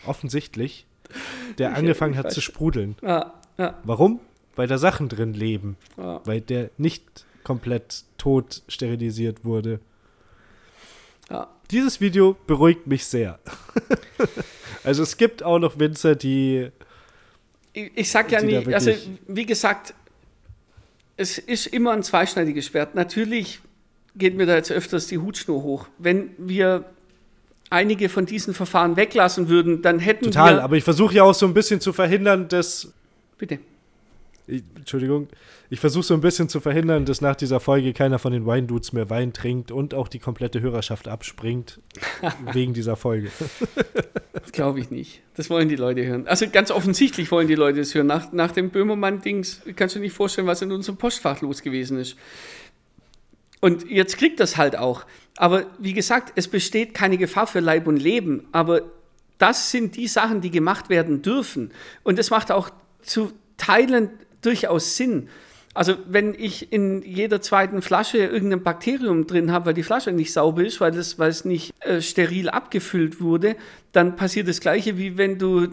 offensichtlich, 0.05 0.85
der 1.57 1.71
ich, 1.71 1.77
angefangen 1.77 2.17
hat 2.17 2.33
zu 2.33 2.41
sprudeln. 2.41 2.97
Ja, 3.01 3.33
ja. 3.57 3.75
Warum? 3.85 4.19
Weil 4.57 4.67
da 4.67 4.77
Sachen 4.77 5.07
drin 5.07 5.33
leben. 5.33 5.77
Ja. 5.95 6.19
Weil 6.25 6.41
der 6.41 6.71
nicht 6.77 7.25
komplett 7.45 8.03
tot 8.17 8.63
sterilisiert 8.67 9.45
wurde. 9.45 9.79
Ja. 11.29 11.47
Dieses 11.71 12.01
Video 12.01 12.35
beruhigt 12.47 12.85
mich 12.85 13.05
sehr. 13.05 13.39
also 14.83 15.03
es 15.03 15.15
gibt 15.15 15.41
auch 15.41 15.59
noch 15.59 15.79
Winzer, 15.79 16.15
die. 16.15 16.69
Ich, 17.71 17.91
ich 17.95 18.11
sag 18.11 18.29
ja 18.29 18.41
nicht, 18.41 18.67
also 18.73 18.91
wie 19.27 19.45
gesagt, 19.45 19.93
es 21.17 21.39
ist 21.39 21.67
immer 21.67 21.91
ein 21.91 22.03
zweischneidiges 22.03 22.67
Schwert. 22.67 22.95
Natürlich 22.95 23.59
geht 24.15 24.37
mir 24.37 24.45
da 24.45 24.55
jetzt 24.55 24.71
öfters 24.71 25.07
die 25.07 25.17
Hutschnur 25.17 25.63
hoch. 25.63 25.87
Wenn 25.97 26.29
wir 26.37 26.85
einige 27.69 28.07
von 28.07 28.25
diesen 28.25 28.53
Verfahren 28.53 28.95
weglassen 28.95 29.49
würden, 29.49 29.81
dann 29.81 29.99
hätten 29.99 30.25
Total, 30.25 30.43
wir. 30.43 30.49
Total, 30.51 30.63
aber 30.63 30.77
ich 30.77 30.83
versuche 30.83 31.15
ja 31.15 31.23
auch 31.23 31.33
so 31.33 31.45
ein 31.45 31.53
bisschen 31.53 31.81
zu 31.81 31.91
verhindern, 31.91 32.47
dass. 32.47 32.93
Bitte. 33.37 33.59
Ich, 34.49 34.63
Entschuldigung, 34.75 35.27
ich 35.69 35.81
versuche 35.81 36.03
so 36.03 36.13
ein 36.13 36.21
bisschen 36.21 36.47
zu 36.47 36.61
verhindern, 36.61 37.03
dass 37.03 37.19
nach 37.19 37.35
dieser 37.35 37.59
Folge 37.59 37.91
keiner 37.91 38.17
von 38.17 38.31
den 38.31 38.45
Weindudes 38.45 38.93
mehr 38.93 39.09
Wein 39.09 39.33
trinkt 39.33 39.71
und 39.71 39.93
auch 39.93 40.07
die 40.07 40.19
komplette 40.19 40.61
Hörerschaft 40.61 41.09
abspringt 41.09 41.81
wegen 42.53 42.73
dieser 42.73 42.95
Folge. 42.95 43.29
das 44.31 44.53
glaube 44.53 44.79
ich 44.79 44.89
nicht. 44.89 45.21
Das 45.35 45.49
wollen 45.49 45.67
die 45.67 45.75
Leute 45.75 46.05
hören. 46.05 46.27
Also 46.27 46.47
ganz 46.49 46.71
offensichtlich 46.71 47.29
wollen 47.29 47.49
die 47.49 47.55
Leute 47.55 47.81
es 47.81 47.93
hören. 47.93 48.07
Nach, 48.07 48.31
nach 48.31 48.53
dem 48.53 48.69
Böhmermann-Dings 48.69 49.63
kannst 49.75 49.95
du 49.95 49.99
nicht 49.99 50.13
vorstellen, 50.13 50.47
was 50.47 50.61
in 50.61 50.71
unserem 50.71 50.97
Postfach 50.97 51.41
los 51.41 51.61
gewesen 51.61 51.99
ist. 51.99 52.15
Und 53.59 53.89
jetzt 53.89 54.17
kriegt 54.17 54.39
das 54.39 54.55
halt 54.55 54.77
auch. 54.77 55.05
Aber 55.35 55.65
wie 55.77 55.93
gesagt, 55.93 56.31
es 56.35 56.47
besteht 56.47 56.93
keine 56.93 57.17
Gefahr 57.17 57.47
für 57.47 57.59
Leib 57.59 57.85
und 57.85 57.97
Leben. 57.97 58.47
Aber 58.53 58.83
das 59.39 59.71
sind 59.71 59.97
die 59.97 60.07
Sachen, 60.07 60.39
die 60.39 60.51
gemacht 60.51 60.89
werden 60.89 61.21
dürfen. 61.21 61.71
Und 62.03 62.17
es 62.17 62.29
macht 62.29 62.51
auch 62.51 62.69
zu 63.01 63.33
Teilen 63.57 64.11
durchaus 64.41 64.97
Sinn. 64.97 65.29
Also 65.73 65.95
wenn 66.07 66.33
ich 66.33 66.73
in 66.73 67.03
jeder 67.03 67.39
zweiten 67.39 67.83
Flasche 67.83 68.17
irgendein 68.17 68.63
Bakterium 68.63 69.27
drin 69.27 69.51
habe, 69.51 69.67
weil 69.67 69.73
die 69.75 69.83
Flasche 69.83 70.11
nicht 70.11 70.33
sauber 70.33 70.65
ist, 70.65 70.81
weil 70.81 70.97
es, 70.97 71.19
weil 71.19 71.29
es 71.29 71.45
nicht 71.45 71.71
äh, 71.85 72.01
steril 72.01 72.49
abgefüllt 72.49 73.21
wurde, 73.21 73.55
dann 73.91 74.15
passiert 74.15 74.47
das 74.47 74.59
gleiche, 74.59 74.97
wie 74.97 75.17
wenn 75.17 75.37
du 75.37 75.65
äh, 75.65 75.69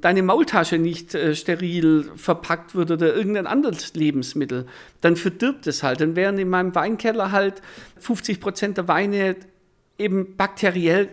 deine 0.00 0.24
Maultasche 0.24 0.78
nicht 0.78 1.14
äh, 1.14 1.36
steril 1.36 2.10
verpackt 2.16 2.74
wird 2.74 2.90
oder 2.90 3.14
irgendein 3.14 3.46
anderes 3.46 3.94
Lebensmittel. 3.94 4.66
Dann 5.00 5.14
verdirbt 5.14 5.66
es 5.68 5.84
halt. 5.84 6.00
Dann 6.00 6.16
wären 6.16 6.36
in 6.38 6.48
meinem 6.48 6.74
Weinkeller 6.74 7.30
halt 7.30 7.62
50 7.98 8.40
Prozent 8.40 8.78
der 8.78 8.88
Weine 8.88 9.36
eben 9.96 10.36
bakteriell 10.36 11.08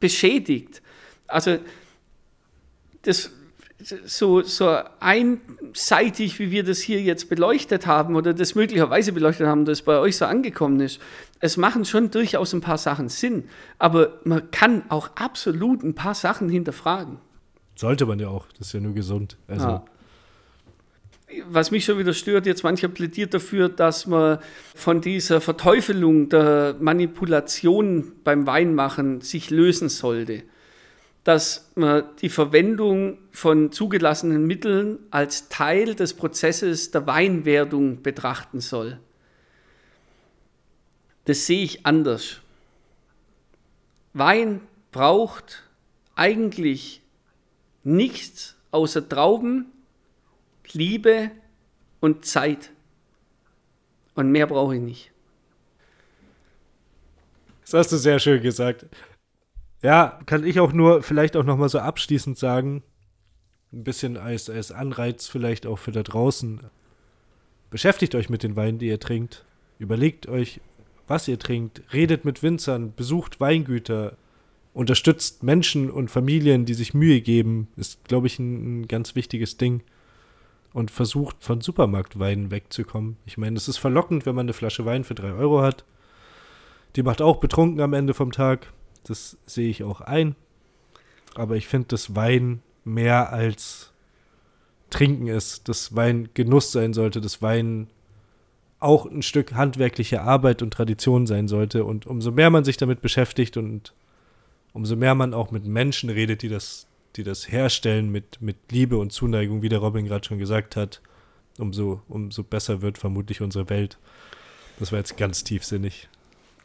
beschädigt. 0.00 0.82
Also 1.28 1.58
das 3.02 3.30
so, 4.04 4.42
so 4.42 4.78
einseitig, 5.00 6.38
wie 6.38 6.50
wir 6.50 6.64
das 6.64 6.80
hier 6.80 7.00
jetzt 7.00 7.28
beleuchtet 7.28 7.86
haben 7.86 8.16
oder 8.16 8.32
das 8.32 8.54
möglicherweise 8.54 9.12
beleuchtet 9.12 9.46
haben, 9.46 9.64
das 9.64 9.82
bei 9.82 9.98
euch 9.98 10.16
so 10.16 10.24
angekommen 10.24 10.80
ist, 10.80 11.00
es 11.40 11.56
machen 11.56 11.84
schon 11.84 12.10
durchaus 12.10 12.52
ein 12.54 12.60
paar 12.60 12.78
Sachen 12.78 13.08
Sinn, 13.08 13.44
aber 13.78 14.20
man 14.24 14.50
kann 14.50 14.82
auch 14.88 15.10
absolut 15.16 15.82
ein 15.82 15.94
paar 15.94 16.14
Sachen 16.14 16.48
hinterfragen. 16.48 17.18
Sollte 17.74 18.06
man 18.06 18.18
ja 18.18 18.28
auch, 18.28 18.46
das 18.58 18.68
ist 18.68 18.72
ja 18.72 18.80
nur 18.80 18.94
gesund. 18.94 19.36
Also. 19.48 19.66
Ja. 19.66 19.84
Was 21.48 21.72
mich 21.72 21.84
schon 21.84 21.98
wieder 21.98 22.12
stört, 22.12 22.46
jetzt 22.46 22.62
mancher 22.62 22.88
plädiert 22.88 23.34
dafür, 23.34 23.68
dass 23.68 24.06
man 24.06 24.38
von 24.74 25.00
dieser 25.00 25.40
Verteufelung 25.40 26.28
der 26.28 26.76
Manipulation 26.78 28.12
beim 28.22 28.46
Weinmachen 28.46 29.20
sich 29.20 29.50
lösen 29.50 29.88
sollte 29.88 30.44
dass 31.24 31.70
man 31.74 32.04
die 32.20 32.28
Verwendung 32.28 33.18
von 33.32 33.72
zugelassenen 33.72 34.46
Mitteln 34.46 34.98
als 35.10 35.48
Teil 35.48 35.94
des 35.94 36.14
Prozesses 36.14 36.90
der 36.90 37.06
Weinwerdung 37.06 38.02
betrachten 38.02 38.60
soll. 38.60 39.00
Das 41.24 41.46
sehe 41.46 41.64
ich 41.64 41.86
anders. 41.86 42.40
Wein 44.12 44.60
braucht 44.92 45.62
eigentlich 46.14 47.00
nichts 47.82 48.56
außer 48.70 49.08
Trauben, 49.08 49.72
Liebe 50.72 51.30
und 52.00 52.26
Zeit. 52.26 52.70
Und 54.14 54.30
mehr 54.30 54.46
brauche 54.46 54.76
ich 54.76 54.80
nicht. 54.82 55.10
Das 57.62 57.74
hast 57.74 57.92
du 57.92 57.96
sehr 57.96 58.18
schön 58.18 58.42
gesagt. 58.42 58.86
Ja, 59.84 60.18
kann 60.24 60.44
ich 60.44 60.60
auch 60.60 60.72
nur 60.72 61.02
vielleicht 61.02 61.36
auch 61.36 61.44
noch 61.44 61.58
mal 61.58 61.68
so 61.68 61.78
abschließend 61.78 62.38
sagen, 62.38 62.82
ein 63.70 63.84
bisschen 63.84 64.16
als, 64.16 64.48
als 64.48 64.72
Anreiz 64.72 65.28
vielleicht 65.28 65.66
auch 65.66 65.78
für 65.78 65.92
da 65.92 66.02
draußen. 66.02 66.62
Beschäftigt 67.68 68.14
euch 68.14 68.30
mit 68.30 68.42
den 68.42 68.56
Weinen, 68.56 68.78
die 68.78 68.86
ihr 68.86 68.98
trinkt. 68.98 69.44
Überlegt 69.78 70.26
euch, 70.26 70.62
was 71.06 71.28
ihr 71.28 71.38
trinkt. 71.38 71.82
Redet 71.92 72.24
mit 72.24 72.42
Winzern, 72.42 72.94
besucht 72.94 73.40
Weingüter, 73.40 74.16
unterstützt 74.72 75.42
Menschen 75.42 75.90
und 75.90 76.10
Familien, 76.10 76.64
die 76.64 76.72
sich 76.72 76.94
Mühe 76.94 77.20
geben. 77.20 77.68
Ist, 77.76 78.08
glaube 78.08 78.26
ich, 78.26 78.38
ein, 78.38 78.80
ein 78.80 78.88
ganz 78.88 79.14
wichtiges 79.14 79.58
Ding. 79.58 79.82
Und 80.72 80.92
versucht 80.92 81.44
von 81.44 81.60
Supermarktweinen 81.60 82.50
wegzukommen. 82.50 83.18
Ich 83.26 83.36
meine, 83.36 83.58
es 83.58 83.68
ist 83.68 83.76
verlockend, 83.76 84.24
wenn 84.24 84.34
man 84.34 84.46
eine 84.46 84.54
Flasche 84.54 84.86
Wein 84.86 85.04
für 85.04 85.14
drei 85.14 85.32
Euro 85.32 85.60
hat. 85.60 85.84
Die 86.96 87.02
macht 87.02 87.20
auch 87.20 87.36
betrunken 87.36 87.82
am 87.82 87.92
Ende 87.92 88.14
vom 88.14 88.32
Tag. 88.32 88.72
Das 89.04 89.36
sehe 89.46 89.70
ich 89.70 89.84
auch 89.84 90.00
ein. 90.00 90.34
Aber 91.34 91.56
ich 91.56 91.66
finde, 91.68 91.88
dass 91.88 92.14
Wein 92.14 92.62
mehr 92.84 93.32
als 93.32 93.92
Trinken 94.90 95.26
ist, 95.26 95.68
dass 95.68 95.94
Wein 95.96 96.28
Genuss 96.34 96.72
sein 96.72 96.92
sollte, 96.94 97.20
dass 97.20 97.42
Wein 97.42 97.88
auch 98.80 99.06
ein 99.06 99.22
Stück 99.22 99.54
handwerkliche 99.54 100.22
Arbeit 100.22 100.62
und 100.62 100.72
Tradition 100.72 101.26
sein 101.26 101.48
sollte. 101.48 101.84
Und 101.84 102.06
umso 102.06 102.30
mehr 102.30 102.50
man 102.50 102.64
sich 102.64 102.76
damit 102.76 103.00
beschäftigt 103.00 103.56
und 103.56 103.94
umso 104.72 104.94
mehr 104.94 105.14
man 105.14 105.34
auch 105.34 105.50
mit 105.50 105.64
Menschen 105.64 106.10
redet, 106.10 106.42
die 106.42 106.48
das, 106.48 106.86
die 107.16 107.22
das 107.22 107.50
herstellen 107.50 108.10
mit, 108.10 108.42
mit 108.42 108.56
Liebe 108.70 108.98
und 108.98 109.12
Zuneigung, 109.12 109.62
wie 109.62 109.68
der 109.68 109.78
Robin 109.78 110.04
gerade 110.04 110.26
schon 110.26 110.38
gesagt 110.38 110.76
hat, 110.76 111.00
umso, 111.58 112.02
umso 112.08 112.42
besser 112.42 112.82
wird 112.82 112.98
vermutlich 112.98 113.40
unsere 113.40 113.70
Welt. 113.70 113.98
Das 114.78 114.92
war 114.92 114.98
jetzt 114.98 115.16
ganz 115.16 115.44
tiefsinnig. 115.44 116.08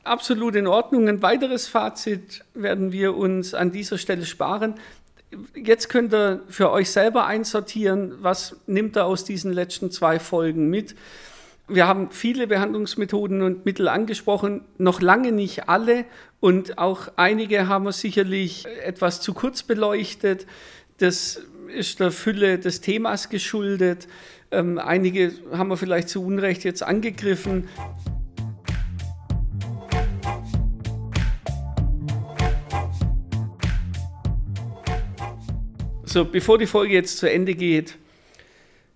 Absolut 0.10 0.56
in 0.56 0.66
Ordnung. 0.66 1.08
Ein 1.08 1.22
weiteres 1.22 1.68
Fazit 1.68 2.44
werden 2.56 2.92
wir 2.92 3.16
uns 3.16 3.54
an 3.54 3.72
dieser 3.72 4.00
Stelle 4.00 4.26
sparen. 4.26 4.74
Jetzt 5.54 5.88
könnt 5.88 6.12
ihr 6.16 6.42
für 6.48 6.72
euch 6.72 6.90
selber 6.90 7.28
einsortieren, 7.28 8.16
was 8.20 8.56
nimmt 8.66 8.96
er 8.96 9.06
aus 9.06 9.24
diesen 9.24 9.54
letzten 9.54 9.92
zwei 9.92 10.18
Folgen 10.18 10.68
mit. 10.68 10.96
Wir 11.68 11.86
haben 11.86 12.10
viele 12.10 12.48
Behandlungsmethoden 12.48 13.44
und 13.44 13.68
Mittel 13.68 13.88
angesprochen, 13.88 14.62
noch 14.80 15.00
lange 15.00 15.32
nicht 15.32 15.70
alle 15.70 16.06
und 16.40 16.80
auch 16.80 17.10
einige 17.16 17.68
haben 17.68 17.86
wir 17.86 17.92
sicherlich 17.92 18.66
etwas 18.84 19.22
zu 19.22 19.36
kurz 19.36 19.62
beleuchtet. 19.62 20.48
Das 20.98 21.40
ist 21.68 22.00
der 22.00 22.10
Fülle 22.10 22.58
des 22.58 22.82
Themas 22.82 23.30
geschuldet. 23.30 24.08
Ähm, 24.50 24.80
einige 24.80 25.34
haben 25.52 25.70
wir 25.70 25.78
vielleicht 25.78 26.10
zu 26.10 26.26
Unrecht 26.26 26.64
jetzt 26.64 26.82
angegriffen. 26.82 27.70
So, 36.12 36.26
bevor 36.26 36.58
die 36.58 36.66
Folge 36.66 36.96
jetzt 36.96 37.20
zu 37.20 37.30
Ende 37.30 37.54
geht, 37.54 37.96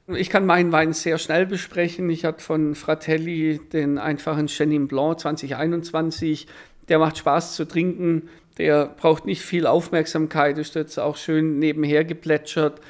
ich 0.08 0.32
kann 0.32 0.48
meinen 0.48 0.72
Wein 0.72 0.94
sehr 0.94 1.20
schnell 1.20 1.46
besprechen. 1.46 2.10
Ich 2.10 2.26
hatte 2.26 2.44
von 2.44 2.74
Fratelli 2.74 3.60
den 3.72 4.00
einfachen 4.00 4.48
Chenin 4.48 4.88
Blanc 4.88 5.20
2021. 5.20 6.48
Der 6.90 6.98
macht 6.98 7.20
Spaß 7.20 7.56
zu 7.56 7.66
trinken. 7.66 8.30
Der 8.58 8.88
braucht 8.88 9.28
nicht 9.28 9.44
viel 9.44 9.68
Aufmerksamkeit. 9.68 10.58
Ist 10.58 10.74
jetzt 10.74 10.98
auch 10.98 11.16
schön 11.16 11.60
nebenher 11.60 12.04
geplätschert. 12.04 12.82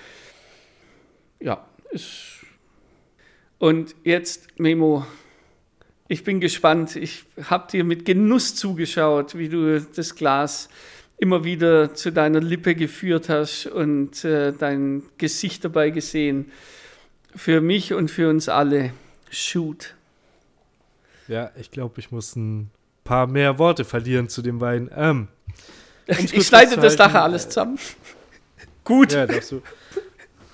Ja, 1.41 1.67
ist. 1.91 2.45
Und 3.59 3.93
jetzt, 4.05 4.57
Memo, 4.57 5.05
ich 6.07 6.23
bin 6.23 6.39
gespannt. 6.39 6.95
Ich 6.95 7.25
habe 7.49 7.69
dir 7.69 7.83
mit 7.83 8.05
Genuss 8.05 8.55
zugeschaut, 8.55 9.37
wie 9.37 9.49
du 9.49 9.81
das 9.81 10.15
Glas 10.15 10.69
immer 11.17 11.43
wieder 11.43 11.93
zu 11.93 12.11
deiner 12.11 12.41
Lippe 12.41 12.75
geführt 12.75 13.29
hast 13.29 13.67
und 13.67 14.25
äh, 14.25 14.51
dein 14.51 15.03
Gesicht 15.17 15.63
dabei 15.63 15.89
gesehen. 15.89 16.51
Für 17.35 17.61
mich 17.61 17.93
und 17.93 18.11
für 18.11 18.29
uns 18.29 18.49
alle. 18.49 18.93
Shoot. 19.29 19.95
Ja, 21.27 21.51
ich 21.55 21.71
glaube, 21.71 21.99
ich 21.99 22.11
muss 22.11 22.35
ein 22.35 22.69
paar 23.03 23.27
mehr 23.27 23.57
Worte 23.57 23.85
verlieren 23.85 24.29
zu 24.29 24.41
dem 24.41 24.61
Wein. 24.61 24.89
Ähm, 24.95 25.27
ich 26.05 26.45
schneide 26.45 26.77
das 26.77 26.97
nachher 26.97 27.23
alles 27.23 27.47
zusammen. 27.49 27.79
Gut. 28.83 29.13
Ja, 29.13 29.25
darfst 29.25 29.51
du. 29.51 29.61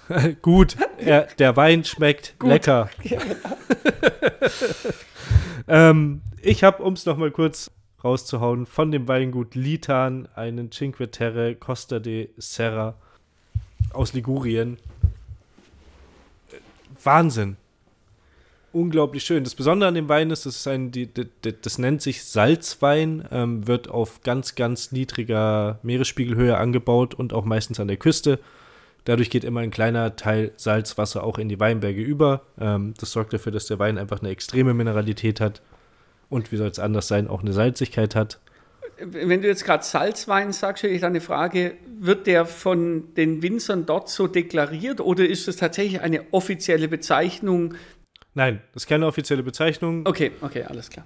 Gut, 0.41 0.75
er, 0.97 1.27
der 1.37 1.55
Wein 1.55 1.83
schmeckt 1.83 2.35
Gut. 2.39 2.49
lecker. 2.49 2.89
Ja. 3.03 3.19
ähm, 5.67 6.21
ich 6.41 6.63
habe, 6.63 6.81
um 6.83 6.93
es 6.93 7.05
nochmal 7.05 7.31
kurz 7.31 7.69
rauszuhauen, 8.03 8.65
von 8.65 8.91
dem 8.91 9.07
Weingut 9.07 9.55
Litan 9.55 10.27
einen 10.35 10.71
Cinque 10.71 11.11
Terre 11.11 11.55
Costa 11.55 11.99
de 11.99 12.29
Serra 12.37 12.95
aus 13.93 14.13
Ligurien. 14.13 14.77
Wahnsinn. 17.03 17.57
Unglaublich 18.71 19.23
schön. 19.23 19.43
Das 19.43 19.55
Besondere 19.55 19.87
an 19.87 19.95
dem 19.95 20.09
Wein 20.09 20.29
ist, 20.29 20.45
das, 20.45 20.57
ist 20.57 20.67
ein, 20.67 20.91
die, 20.91 21.07
die, 21.07 21.27
das 21.59 21.79
nennt 21.79 22.01
sich 22.03 22.23
Salzwein, 22.23 23.25
ähm, 23.31 23.67
wird 23.67 23.89
auf 23.89 24.21
ganz, 24.21 24.53
ganz 24.53 24.91
niedriger 24.91 25.79
Meeresspiegelhöhe 25.81 26.55
angebaut 26.55 27.15
und 27.15 27.33
auch 27.33 27.45
meistens 27.45 27.79
an 27.79 27.87
der 27.87 27.97
Küste. 27.97 28.39
Dadurch 29.05 29.31
geht 29.31 29.43
immer 29.43 29.61
ein 29.61 29.71
kleiner 29.71 30.15
Teil 30.17 30.51
Salzwasser 30.55 31.23
auch 31.23 31.39
in 31.39 31.49
die 31.49 31.59
Weinberge 31.59 32.01
über. 32.01 32.41
Ähm, 32.59 32.93
das 32.99 33.11
sorgt 33.11 33.33
dafür, 33.33 33.51
dass 33.51 33.65
der 33.65 33.79
Wein 33.79 33.97
einfach 33.97 34.19
eine 34.19 34.29
extreme 34.29 34.75
Mineralität 34.75 35.41
hat 35.41 35.61
und 36.29 36.51
wie 36.51 36.57
soll 36.57 36.69
es 36.69 36.79
anders 36.79 37.07
sein, 37.07 37.27
auch 37.27 37.41
eine 37.41 37.53
Salzigkeit 37.53 38.15
hat. 38.15 38.39
Wenn 39.01 39.41
du 39.41 39.47
jetzt 39.47 39.63
gerade 39.63 39.83
Salzwein 39.83 40.51
sagst, 40.51 40.79
stelle 40.79 40.93
ich 40.93 41.01
dann 41.01 41.11
eine 41.11 41.21
Frage, 41.21 41.75
wird 41.99 42.27
der 42.27 42.45
von 42.45 43.13
den 43.15 43.41
Winzern 43.41 43.85
dort 43.85 44.09
so 44.09 44.27
deklariert 44.27 44.99
oder 44.99 45.25
ist 45.25 45.47
das 45.47 45.55
tatsächlich 45.55 46.01
eine 46.01 46.25
offizielle 46.31 46.87
Bezeichnung? 46.87 47.75
Nein, 48.33 48.61
das 48.73 48.83
ist 48.83 48.87
keine 48.89 49.05
offizielle 49.05 49.43
Bezeichnung. 49.43 50.05
Okay, 50.05 50.31
okay, 50.41 50.63
alles 50.63 50.89
klar. 50.89 51.05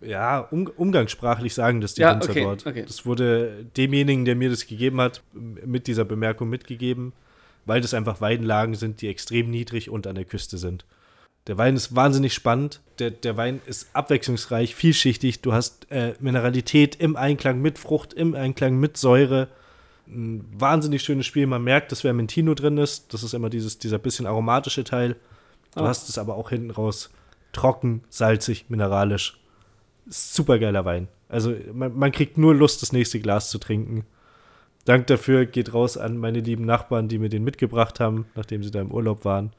Ja, 0.00 0.40
um, 0.40 0.66
umgangssprachlich 0.66 1.54
sagen 1.54 1.80
das 1.80 1.94
die 1.94 2.02
ja, 2.02 2.14
Winzer 2.14 2.30
okay, 2.30 2.42
dort. 2.42 2.66
Okay. 2.66 2.84
Das 2.86 3.06
wurde 3.06 3.66
demjenigen, 3.76 4.24
der 4.24 4.36
mir 4.36 4.50
das 4.50 4.66
gegeben 4.66 5.00
hat, 5.00 5.22
mit 5.32 5.86
dieser 5.86 6.04
Bemerkung 6.04 6.48
mitgegeben, 6.48 7.12
weil 7.64 7.80
das 7.80 7.94
einfach 7.94 8.20
Weidenlagen 8.20 8.74
sind, 8.74 9.00
die 9.00 9.08
extrem 9.08 9.50
niedrig 9.50 9.90
und 9.90 10.06
an 10.06 10.14
der 10.14 10.24
Küste 10.24 10.58
sind. 10.58 10.84
Der 11.46 11.58
Wein 11.58 11.76
ist 11.76 11.94
wahnsinnig 11.94 12.32
spannend. 12.32 12.80
Der, 12.98 13.10
der 13.10 13.36
Wein 13.36 13.60
ist 13.66 13.94
abwechslungsreich, 13.94 14.74
vielschichtig. 14.74 15.42
Du 15.42 15.52
hast 15.52 15.90
äh, 15.90 16.14
Mineralität 16.20 16.96
im 16.96 17.16
Einklang 17.16 17.60
mit 17.60 17.78
Frucht, 17.78 18.14
im 18.14 18.34
Einklang 18.34 18.78
mit 18.78 18.96
Säure. 18.96 19.48
Ein 20.06 20.44
wahnsinnig 20.56 21.02
schönes 21.02 21.26
Spiel. 21.26 21.46
Man 21.46 21.62
merkt, 21.62 21.92
dass 21.92 22.00
Vermentino 22.00 22.54
drin 22.54 22.78
ist. 22.78 23.12
Das 23.12 23.22
ist 23.22 23.34
immer 23.34 23.50
dieses, 23.50 23.78
dieser 23.78 23.98
bisschen 23.98 24.26
aromatische 24.26 24.84
Teil. 24.84 25.16
Du 25.74 25.82
oh. 25.82 25.86
hast 25.86 26.08
es 26.08 26.18
aber 26.18 26.36
auch 26.36 26.50
hinten 26.50 26.70
raus 26.70 27.10
trocken, 27.52 28.02
salzig, 28.08 28.66
mineralisch. 28.68 29.38
Super 30.06 30.58
geiler 30.58 30.84
Wein. 30.84 31.08
Also 31.28 31.54
man, 31.72 31.96
man 31.96 32.12
kriegt 32.12 32.38
nur 32.38 32.54
Lust, 32.54 32.82
das 32.82 32.92
nächste 32.92 33.20
Glas 33.20 33.50
zu 33.50 33.58
trinken. 33.58 34.04
Dank 34.84 35.06
dafür 35.06 35.46
geht 35.46 35.72
raus 35.72 35.96
an 35.96 36.18
meine 36.18 36.40
lieben 36.40 36.64
Nachbarn, 36.64 37.08
die 37.08 37.18
mir 37.18 37.30
den 37.30 37.44
mitgebracht 37.44 38.00
haben, 38.00 38.26
nachdem 38.34 38.62
sie 38.62 38.70
da 38.70 38.80
im 38.80 38.90
Urlaub 38.90 39.24
waren. 39.24 39.52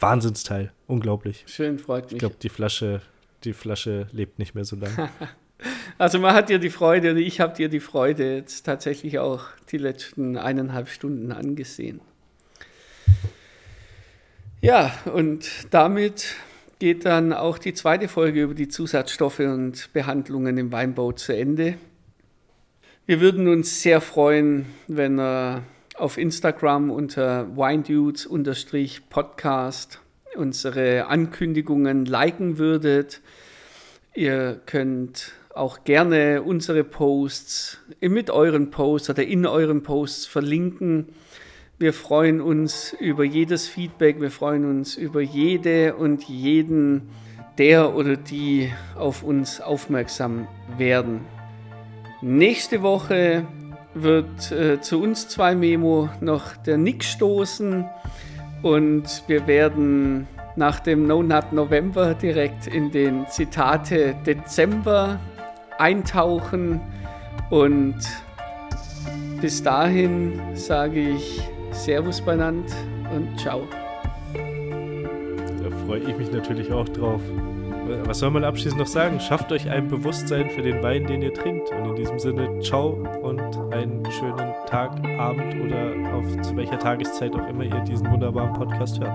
Wahnsinnsteil. 0.00 0.72
Unglaublich. 0.86 1.44
Schön, 1.46 1.78
freut 1.78 2.04
mich. 2.04 2.14
Ich 2.14 2.18
glaube, 2.18 2.36
die 2.40 2.48
Flasche, 2.48 3.02
die 3.44 3.52
Flasche 3.52 4.06
lebt 4.12 4.38
nicht 4.38 4.54
mehr 4.54 4.64
so 4.64 4.76
lange. 4.76 5.10
also 5.98 6.18
man 6.18 6.34
hat 6.34 6.48
dir 6.48 6.58
die 6.58 6.70
Freude, 6.70 7.12
oder 7.12 7.20
ich 7.20 7.40
habe 7.40 7.54
dir 7.54 7.68
die 7.68 7.80
Freude 7.80 8.36
jetzt 8.36 8.64
tatsächlich 8.64 9.18
auch 9.18 9.44
die 9.70 9.78
letzten 9.78 10.36
eineinhalb 10.36 10.88
Stunden 10.88 11.32
angesehen. 11.32 12.00
Ja, 14.62 14.92
und 15.14 15.48
damit 15.70 16.34
geht 16.78 17.04
dann 17.04 17.32
auch 17.32 17.58
die 17.58 17.74
zweite 17.74 18.08
Folge 18.08 18.42
über 18.42 18.54
die 18.54 18.68
Zusatzstoffe 18.68 19.40
und 19.40 19.92
Behandlungen 19.92 20.58
im 20.58 20.72
Weinbau 20.72 21.12
zu 21.12 21.34
Ende. 21.34 21.74
Wir 23.06 23.20
würden 23.20 23.48
uns 23.48 23.82
sehr 23.82 24.00
freuen, 24.00 24.66
wenn 24.86 25.18
er 25.18 25.62
auf 26.00 26.16
Instagram 26.16 26.90
unter 26.90 27.54
winedudes-podcast 27.56 30.00
unsere 30.34 31.08
Ankündigungen 31.08 32.06
liken 32.06 32.56
würdet. 32.58 33.20
Ihr 34.14 34.60
könnt 34.64 35.32
auch 35.54 35.84
gerne 35.84 36.42
unsere 36.42 36.82
Posts 36.84 37.78
mit 38.00 38.30
euren 38.30 38.70
Posts 38.70 39.10
oder 39.10 39.24
in 39.24 39.44
euren 39.46 39.82
Posts 39.82 40.24
verlinken. 40.26 41.08
Wir 41.78 41.92
freuen 41.92 42.40
uns 42.40 42.96
über 42.98 43.24
jedes 43.24 43.68
Feedback, 43.68 44.18
wir 44.20 44.30
freuen 44.30 44.64
uns 44.64 44.96
über 44.96 45.20
jede 45.20 45.96
und 45.96 46.22
jeden, 46.24 47.10
der 47.58 47.94
oder 47.94 48.16
die 48.16 48.72
auf 48.96 49.22
uns 49.22 49.60
aufmerksam 49.60 50.48
werden. 50.78 51.20
Nächste 52.22 52.80
Woche 52.82 53.46
wird 53.94 54.52
äh, 54.52 54.80
zu 54.80 55.00
uns 55.02 55.28
zwei 55.28 55.54
Memo 55.54 56.08
noch 56.20 56.56
der 56.56 56.78
Nick 56.78 57.04
stoßen 57.04 57.84
und 58.62 59.24
wir 59.26 59.46
werden 59.46 60.28
nach 60.56 60.80
dem 60.80 61.06
No 61.06 61.22
Nut 61.22 61.52
November 61.52 62.14
direkt 62.14 62.66
in 62.66 62.90
den 62.90 63.26
Zitate 63.28 64.14
Dezember 64.26 65.18
eintauchen 65.78 66.80
und 67.50 67.96
bis 69.40 69.62
dahin 69.62 70.40
sage 70.54 71.00
ich 71.00 71.40
Servus 71.72 72.20
benannt 72.20 72.70
und 73.14 73.40
ciao. 73.40 73.62
Da 74.34 75.70
freue 75.86 76.00
ich 76.00 76.16
mich 76.16 76.30
natürlich 76.30 76.70
auch 76.70 76.88
drauf. 76.88 77.22
Was 78.04 78.18
soll 78.18 78.30
man 78.30 78.44
abschließend 78.44 78.78
noch 78.78 78.86
sagen? 78.86 79.20
Schafft 79.20 79.50
euch 79.52 79.68
ein 79.68 79.88
Bewusstsein 79.88 80.50
für 80.50 80.62
den 80.62 80.82
Wein, 80.82 81.06
den 81.06 81.22
ihr 81.22 81.34
trinkt. 81.34 81.70
Und 81.70 81.90
in 81.90 81.96
diesem 81.96 82.18
Sinne, 82.18 82.60
ciao 82.60 82.90
und 83.22 83.40
einen 83.72 84.04
schönen 84.12 84.52
Tag, 84.66 84.92
Abend 85.18 85.54
oder 85.64 86.14
auf 86.14 86.42
zu 86.42 86.56
welcher 86.56 86.78
Tageszeit 86.78 87.34
auch 87.34 87.48
immer 87.48 87.64
ihr 87.64 87.80
diesen 87.80 88.10
wunderbaren 88.10 88.52
Podcast 88.52 89.00
hört. 89.00 89.12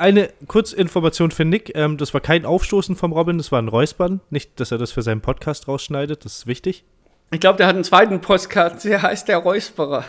eine 0.00 0.30
Kurzinformation 0.48 1.30
für 1.30 1.44
Nick. 1.44 1.72
Ähm, 1.76 1.98
das 1.98 2.14
war 2.14 2.22
kein 2.22 2.46
Aufstoßen 2.46 2.96
vom 2.96 3.12
Robin, 3.12 3.36
das 3.36 3.52
war 3.52 3.60
ein 3.60 3.68
Räuspern. 3.68 4.20
Nicht, 4.30 4.58
dass 4.58 4.72
er 4.72 4.78
das 4.78 4.92
für 4.92 5.02
seinen 5.02 5.20
Podcast 5.20 5.68
rausschneidet, 5.68 6.24
das 6.24 6.38
ist 6.38 6.46
wichtig. 6.46 6.84
Ich 7.32 7.38
glaube, 7.38 7.58
der 7.58 7.68
hat 7.68 7.76
einen 7.76 7.84
zweiten 7.84 8.20
Podcast, 8.20 8.84
der 8.84 9.02
heißt 9.02 9.28
der 9.28 9.38
Räusperer. 9.38 10.04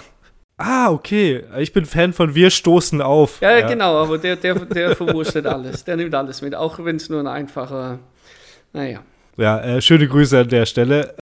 Ah, 0.57 0.89
okay. 0.89 1.43
Ich 1.59 1.71
bin 1.71 1.85
Fan 1.85 2.13
von 2.13 2.33
Wir 2.33 2.49
stoßen 2.49 3.01
auf. 3.01 3.41
Ja, 3.41 3.57
ja. 3.59 3.67
genau, 3.67 3.95
aber 4.01 4.17
der, 4.17 4.35
der, 4.35 4.55
der 4.55 4.95
verwurstet 4.95 5.45
alles. 5.45 5.83
Der 5.83 5.97
nimmt 5.97 6.15
alles 6.15 6.41
mit, 6.41 6.55
auch 6.55 6.83
wenn 6.83 6.95
es 6.95 7.09
nur 7.09 7.19
ein 7.19 7.27
einfacher, 7.27 7.99
naja. 8.73 9.01
Ja, 9.37 9.59
äh, 9.59 9.81
schöne 9.81 10.07
Grüße 10.07 10.39
an 10.39 10.49
der 10.49 10.65
Stelle. 10.65 11.15